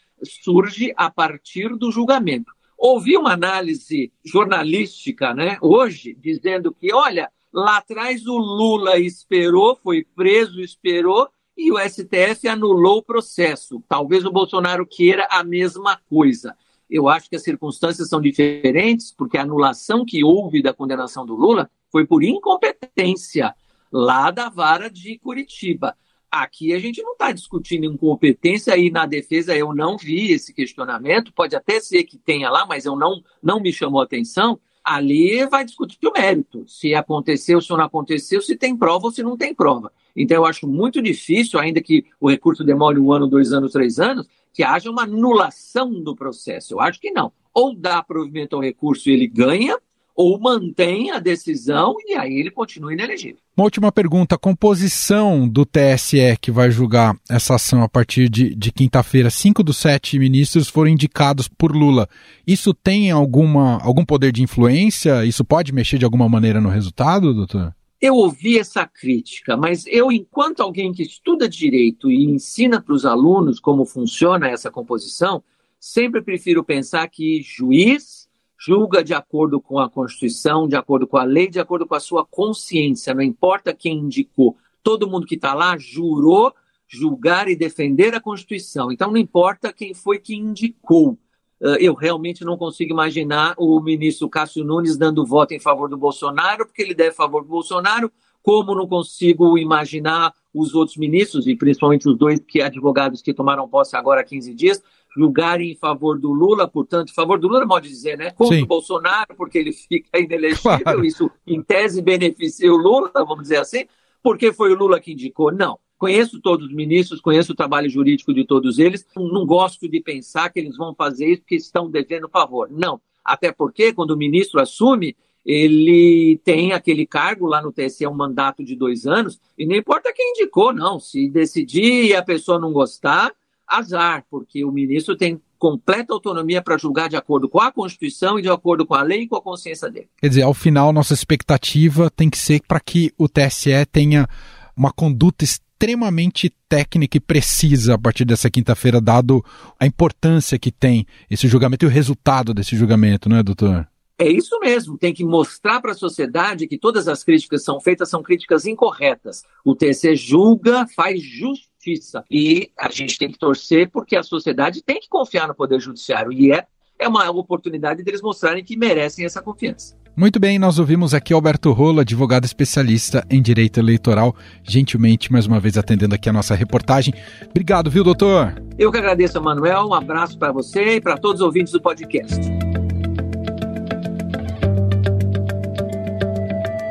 surge 0.42 0.90
a 0.96 1.10
partir 1.10 1.68
do 1.76 1.92
julgamento. 1.92 2.50
Ouvi 2.78 3.14
uma 3.14 3.34
análise 3.34 4.10
jornalística 4.24 5.34
né, 5.34 5.58
hoje 5.60 6.16
dizendo 6.18 6.72
que, 6.72 6.94
olha, 6.94 7.28
lá 7.52 7.76
atrás 7.76 8.26
o 8.26 8.38
Lula 8.38 8.98
esperou, 8.98 9.76
foi 9.76 10.06
preso, 10.16 10.62
esperou, 10.62 11.28
e 11.56 11.70
o 11.70 11.78
STF 11.78 12.48
anulou 12.48 12.98
o 12.98 13.02
processo. 13.02 13.82
Talvez 13.88 14.24
o 14.24 14.32
Bolsonaro 14.32 14.86
queira 14.86 15.26
a 15.30 15.44
mesma 15.44 16.00
coisa. 16.08 16.56
Eu 16.88 17.08
acho 17.08 17.28
que 17.28 17.36
as 17.36 17.42
circunstâncias 17.42 18.08
são 18.08 18.20
diferentes, 18.20 19.12
porque 19.12 19.38
a 19.38 19.42
anulação 19.42 20.04
que 20.04 20.22
houve 20.22 20.62
da 20.62 20.72
condenação 20.72 21.24
do 21.24 21.34
Lula 21.34 21.70
foi 21.90 22.06
por 22.06 22.22
incompetência 22.22 23.54
lá 23.90 24.30
da 24.30 24.48
vara 24.48 24.90
de 24.90 25.18
Curitiba. 25.18 25.96
Aqui 26.30 26.74
a 26.74 26.80
gente 26.80 27.00
não 27.00 27.12
está 27.12 27.30
discutindo 27.30 27.84
incompetência 27.84 28.76
e 28.76 28.90
na 28.90 29.06
defesa 29.06 29.56
eu 29.56 29.72
não 29.72 29.96
vi 29.96 30.32
esse 30.32 30.52
questionamento. 30.52 31.32
Pode 31.32 31.54
até 31.54 31.78
ser 31.78 32.02
que 32.02 32.18
tenha 32.18 32.50
lá, 32.50 32.66
mas 32.66 32.84
eu 32.84 32.96
não, 32.96 33.22
não 33.40 33.60
me 33.60 33.72
chamou 33.72 34.00
a 34.00 34.04
atenção. 34.04 34.58
Ali 34.84 35.46
vai 35.46 35.64
discutir 35.64 35.98
o 36.06 36.12
mérito, 36.12 36.64
se 36.68 36.94
aconteceu, 36.94 37.60
se 37.60 37.70
não 37.70 37.80
aconteceu, 37.80 38.42
se 38.42 38.54
tem 38.54 38.76
prova 38.76 39.06
ou 39.06 39.12
se 39.12 39.22
não 39.22 39.36
tem 39.36 39.54
prova. 39.54 39.90
Então 40.14 40.36
eu 40.36 40.44
acho 40.44 40.66
muito 40.66 41.00
difícil, 41.00 41.58
ainda 41.58 41.80
que 41.80 42.04
o 42.20 42.28
recurso 42.28 42.62
demore 42.62 42.98
um 42.98 43.10
ano, 43.10 43.26
dois 43.26 43.52
anos, 43.52 43.72
três 43.72 43.98
anos, 43.98 44.28
que 44.52 44.62
haja 44.62 44.90
uma 44.90 45.02
anulação 45.02 45.90
do 45.90 46.14
processo. 46.14 46.74
Eu 46.74 46.80
acho 46.80 47.00
que 47.00 47.10
não. 47.10 47.32
Ou 47.52 47.74
dá 47.74 48.02
provimento 48.02 48.54
ao 48.54 48.62
recurso 48.62 49.08
e 49.08 49.12
ele 49.12 49.26
ganha, 49.26 49.78
ou 50.14 50.38
mantém 50.38 51.10
a 51.10 51.18
decisão 51.18 51.96
e 52.06 52.14
aí 52.14 52.34
ele 52.34 52.50
continua 52.50 52.92
inelegível. 52.92 53.38
Uma 53.56 53.64
última 53.64 53.90
pergunta: 53.90 54.36
a 54.36 54.38
composição 54.38 55.48
do 55.48 55.64
TSE 55.64 56.36
que 56.40 56.50
vai 56.50 56.70
julgar 56.70 57.16
essa 57.28 57.56
ação 57.56 57.82
a 57.82 57.88
partir 57.88 58.28
de, 58.28 58.54
de 58.54 58.72
quinta-feira, 58.72 59.30
cinco 59.30 59.62
dos 59.62 59.76
sete 59.76 60.18
ministros 60.18 60.68
foram 60.68 60.90
indicados 60.90 61.48
por 61.48 61.74
Lula. 61.74 62.08
Isso 62.46 62.72
tem 62.72 63.10
alguma, 63.10 63.78
algum 63.82 64.04
poder 64.04 64.32
de 64.32 64.42
influência? 64.42 65.24
Isso 65.24 65.44
pode 65.44 65.72
mexer 65.72 65.98
de 65.98 66.04
alguma 66.04 66.28
maneira 66.28 66.60
no 66.60 66.68
resultado, 66.68 67.34
doutor? 67.34 67.74
Eu 68.00 68.16
ouvi 68.16 68.58
essa 68.58 68.86
crítica, 68.86 69.56
mas 69.56 69.86
eu, 69.86 70.12
enquanto 70.12 70.60
alguém 70.60 70.92
que 70.92 71.02
estuda 71.02 71.48
direito 71.48 72.10
e 72.10 72.24
ensina 72.24 72.80
para 72.80 72.94
os 72.94 73.06
alunos 73.06 73.58
como 73.58 73.86
funciona 73.86 74.48
essa 74.48 74.70
composição, 74.70 75.42
sempre 75.80 76.20
prefiro 76.20 76.62
pensar 76.62 77.08
que 77.08 77.40
juiz 77.42 78.23
julga 78.66 79.04
de 79.04 79.12
acordo 79.12 79.60
com 79.60 79.78
a 79.78 79.90
Constituição, 79.90 80.66
de 80.66 80.76
acordo 80.76 81.06
com 81.06 81.18
a 81.18 81.24
lei, 81.24 81.48
de 81.48 81.60
acordo 81.60 81.86
com 81.86 81.94
a 81.94 82.00
sua 82.00 82.24
consciência, 82.24 83.14
não 83.14 83.22
importa 83.22 83.74
quem 83.74 83.98
indicou. 83.98 84.56
Todo 84.82 85.08
mundo 85.08 85.26
que 85.26 85.34
está 85.34 85.52
lá 85.52 85.76
jurou 85.76 86.52
julgar 86.86 87.48
e 87.48 87.56
defender 87.56 88.14
a 88.14 88.20
Constituição. 88.20 88.90
Então, 88.90 89.10
não 89.10 89.18
importa 89.18 89.72
quem 89.72 89.92
foi 89.92 90.18
que 90.18 90.34
indicou. 90.34 91.18
Ah, 91.62 91.76
eu 91.78 91.94
realmente 91.94 92.44
não 92.44 92.56
consigo 92.56 92.92
imaginar 92.92 93.54
o 93.58 93.80
ministro 93.80 94.28
Cássio 94.28 94.64
Nunes 94.64 94.96
dando 94.96 95.26
voto 95.26 95.52
em 95.52 95.60
favor 95.60 95.88
do 95.88 95.96
Bolsonaro, 95.96 96.66
porque 96.66 96.82
ele 96.82 96.94
deve 96.94 97.14
favor 97.14 97.42
do 97.42 97.48
Bolsonaro, 97.48 98.10
como 98.42 98.74
não 98.74 98.86
consigo 98.86 99.58
imaginar 99.58 100.32
os 100.52 100.74
outros 100.74 100.96
ministros, 100.96 101.46
e 101.46 101.56
principalmente 101.56 102.08
os 102.08 102.16
dois 102.16 102.40
advogados 102.62 103.22
que 103.22 103.34
tomaram 103.34 103.68
posse 103.68 103.96
agora 103.96 104.20
há 104.20 104.24
15 104.24 104.54
dias, 104.54 104.82
julgarem 105.16 105.70
em 105.70 105.76
favor 105.76 106.18
do 106.18 106.32
Lula, 106.32 106.66
portanto, 106.66 107.10
em 107.10 107.14
favor 107.14 107.38
do 107.38 107.48
Lula, 107.48 107.66
pode 107.66 107.88
dizer, 107.88 108.18
né? 108.18 108.30
Contra 108.32 108.56
Sim. 108.56 108.62
o 108.62 108.66
Bolsonaro, 108.66 109.34
porque 109.36 109.58
ele 109.58 109.72
fica 109.72 110.18
inelegível, 110.18 110.80
claro. 110.82 111.04
isso 111.04 111.30
em 111.46 111.62
tese 111.62 112.02
beneficia 112.02 112.72
o 112.72 112.76
Lula, 112.76 113.10
vamos 113.14 113.42
dizer 113.42 113.58
assim, 113.58 113.84
porque 114.22 114.52
foi 114.52 114.72
o 114.72 114.76
Lula 114.76 115.00
que 115.00 115.12
indicou. 115.12 115.52
Não. 115.52 115.78
Conheço 115.96 116.40
todos 116.40 116.66
os 116.66 116.74
ministros, 116.74 117.20
conheço 117.20 117.52
o 117.52 117.56
trabalho 117.56 117.88
jurídico 117.88 118.34
de 118.34 118.44
todos 118.44 118.78
eles, 118.78 119.06
não 119.16 119.46
gosto 119.46 119.88
de 119.88 120.00
pensar 120.00 120.50
que 120.50 120.58
eles 120.58 120.76
vão 120.76 120.94
fazer 120.94 121.26
isso 121.26 121.42
porque 121.42 121.54
estão 121.54 121.88
devendo 121.88 122.28
favor. 122.28 122.68
Não. 122.70 123.00
Até 123.24 123.52
porque, 123.52 123.92
quando 123.92 124.10
o 124.10 124.16
ministro 124.16 124.60
assume, 124.60 125.16
ele 125.44 126.40
tem 126.44 126.72
aquele 126.72 127.06
cargo 127.06 127.46
lá 127.46 127.62
no 127.62 127.72
TSE, 127.72 128.06
um 128.06 128.14
mandato 128.14 128.64
de 128.64 128.74
dois 128.74 129.06
anos, 129.06 129.40
e 129.56 129.66
não 129.66 129.76
importa 129.76 130.12
quem 130.12 130.32
indicou, 130.32 130.72
não. 130.72 130.98
Se 130.98 131.28
decidir 131.28 132.06
e 132.06 132.14
a 132.14 132.22
pessoa 132.22 132.58
não 132.58 132.72
gostar, 132.72 133.32
azar, 133.66 134.24
porque 134.30 134.64
o 134.64 134.72
ministro 134.72 135.16
tem 135.16 135.40
completa 135.58 136.12
autonomia 136.12 136.60
para 136.60 136.76
julgar 136.76 137.08
de 137.08 137.16
acordo 137.16 137.48
com 137.48 137.58
a 137.60 137.72
Constituição 137.72 138.38
e 138.38 138.42
de 138.42 138.50
acordo 138.50 138.86
com 138.86 138.94
a 138.94 139.02
lei 139.02 139.22
e 139.22 139.28
com 139.28 139.36
a 139.36 139.42
consciência 139.42 139.90
dele. 139.90 140.08
Quer 140.18 140.28
dizer, 140.28 140.42
ao 140.42 140.52
final, 140.52 140.92
nossa 140.92 141.14
expectativa 141.14 142.10
tem 142.10 142.28
que 142.28 142.36
ser 142.36 142.60
para 142.68 142.78
que 142.80 143.12
o 143.16 143.28
TSE 143.28 143.86
tenha 143.90 144.28
uma 144.76 144.92
conduta 144.92 145.44
extremamente 145.44 146.52
técnica 146.68 147.16
e 147.16 147.20
precisa 147.20 147.94
a 147.94 147.98
partir 147.98 148.24
dessa 148.24 148.50
quinta-feira, 148.50 149.00
dado 149.00 149.44
a 149.78 149.86
importância 149.86 150.58
que 150.58 150.70
tem 150.70 151.06
esse 151.30 151.48
julgamento 151.48 151.84
e 151.84 151.88
o 151.88 151.90
resultado 151.90 152.52
desse 152.52 152.76
julgamento, 152.76 153.28
não 153.28 153.36
é, 153.38 153.42
doutor? 153.42 153.88
É 154.16 154.30
isso 154.30 154.60
mesmo, 154.60 154.96
tem 154.96 155.12
que 155.12 155.24
mostrar 155.24 155.80
para 155.80 155.90
a 155.90 155.96
sociedade 155.96 156.68
que 156.68 156.78
todas 156.78 157.08
as 157.08 157.24
críticas 157.24 157.64
são 157.64 157.80
feitas 157.80 158.08
são 158.08 158.22
críticas 158.22 158.64
incorretas. 158.64 159.42
O 159.64 159.74
TSE 159.74 160.14
julga, 160.14 160.86
faz 160.86 161.20
justiça 161.20 161.73
justiça. 161.84 162.24
E 162.30 162.70
a 162.78 162.90
gente 162.90 163.18
tem 163.18 163.30
que 163.30 163.38
torcer 163.38 163.90
porque 163.90 164.16
a 164.16 164.22
sociedade 164.22 164.82
tem 164.82 164.98
que 164.98 165.08
confiar 165.08 165.46
no 165.46 165.54
Poder 165.54 165.80
Judiciário. 165.80 166.32
E 166.32 166.52
é, 166.52 166.64
é 166.98 167.06
uma 167.06 167.30
oportunidade 167.30 168.02
deles 168.02 168.22
mostrarem 168.22 168.64
que 168.64 168.76
merecem 168.76 169.24
essa 169.24 169.42
confiança. 169.42 169.96
Muito 170.16 170.38
bem, 170.38 170.60
nós 170.60 170.78
ouvimos 170.78 171.12
aqui 171.12 171.32
Alberto 171.32 171.72
Rolo, 171.72 172.00
advogado 172.00 172.44
especialista 172.44 173.26
em 173.28 173.42
direito 173.42 173.80
eleitoral, 173.80 174.36
gentilmente 174.62 175.32
mais 175.32 175.44
uma 175.44 175.58
vez 175.58 175.76
atendendo 175.76 176.14
aqui 176.14 176.28
a 176.28 176.32
nossa 176.32 176.54
reportagem. 176.54 177.12
Obrigado, 177.50 177.90
viu, 177.90 178.04
doutor? 178.04 178.62
Eu 178.78 178.92
que 178.92 178.98
agradeço, 178.98 179.42
Manuel. 179.42 179.88
Um 179.88 179.94
abraço 179.94 180.38
para 180.38 180.52
você 180.52 180.96
e 180.96 181.00
para 181.00 181.18
todos 181.18 181.40
os 181.40 181.46
ouvintes 181.46 181.72
do 181.72 181.82
podcast. 181.82 182.38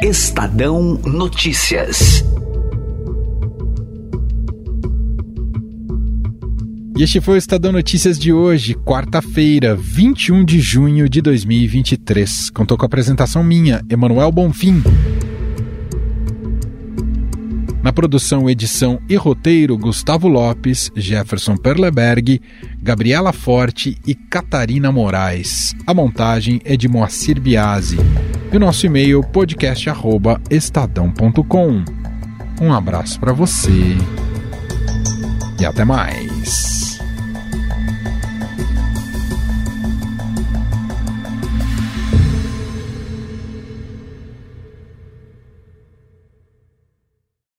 Estadão 0.02 1.00
Notícias. 1.06 2.26
E 6.96 7.02
este 7.02 7.20
foi 7.20 7.34
o 7.36 7.38
Estadão 7.38 7.72
Notícias 7.72 8.20
de 8.20 8.32
hoje, 8.32 8.76
quarta-feira, 8.76 9.76
21 9.76 10.46
de 10.46 10.60
junho 10.60 11.10
de 11.10 11.24
2023. 11.24 12.52
Contou 12.52 12.78
com 12.78 12.86
a 12.86 12.88
apresentação 12.88 13.44
minha, 13.44 13.84
Emanuel 13.90 14.32
Bonfim. 14.32 14.84
Na 17.82 17.92
produção, 17.92 18.48
edição 18.48 19.00
e 19.10 19.16
roteiro, 19.16 19.76
Gustavo 19.76 20.28
Lopes, 20.28 20.92
Jefferson 20.96 21.58
Perleberg, 21.58 22.40
Gabriela 22.80 23.34
Forte 23.34 23.98
e 24.06 24.14
Catarina 24.14 24.92
Moraes. 24.92 25.74
A 25.88 25.96
montagem 25.96 26.62
é 26.64 26.78
de 26.78 26.88
Moacir 26.88 27.42
Biasi. 27.42 27.98
E 28.52 28.56
o 28.56 28.60
nosso 28.60 28.86
e-mail, 28.86 29.24
podcast.estadão.com. 29.24 31.84
Um 32.62 32.72
abraço 32.72 33.20
para 33.20 33.34
você 33.34 33.98
e 35.60 35.66
até 35.66 35.84
mais. 35.84 36.83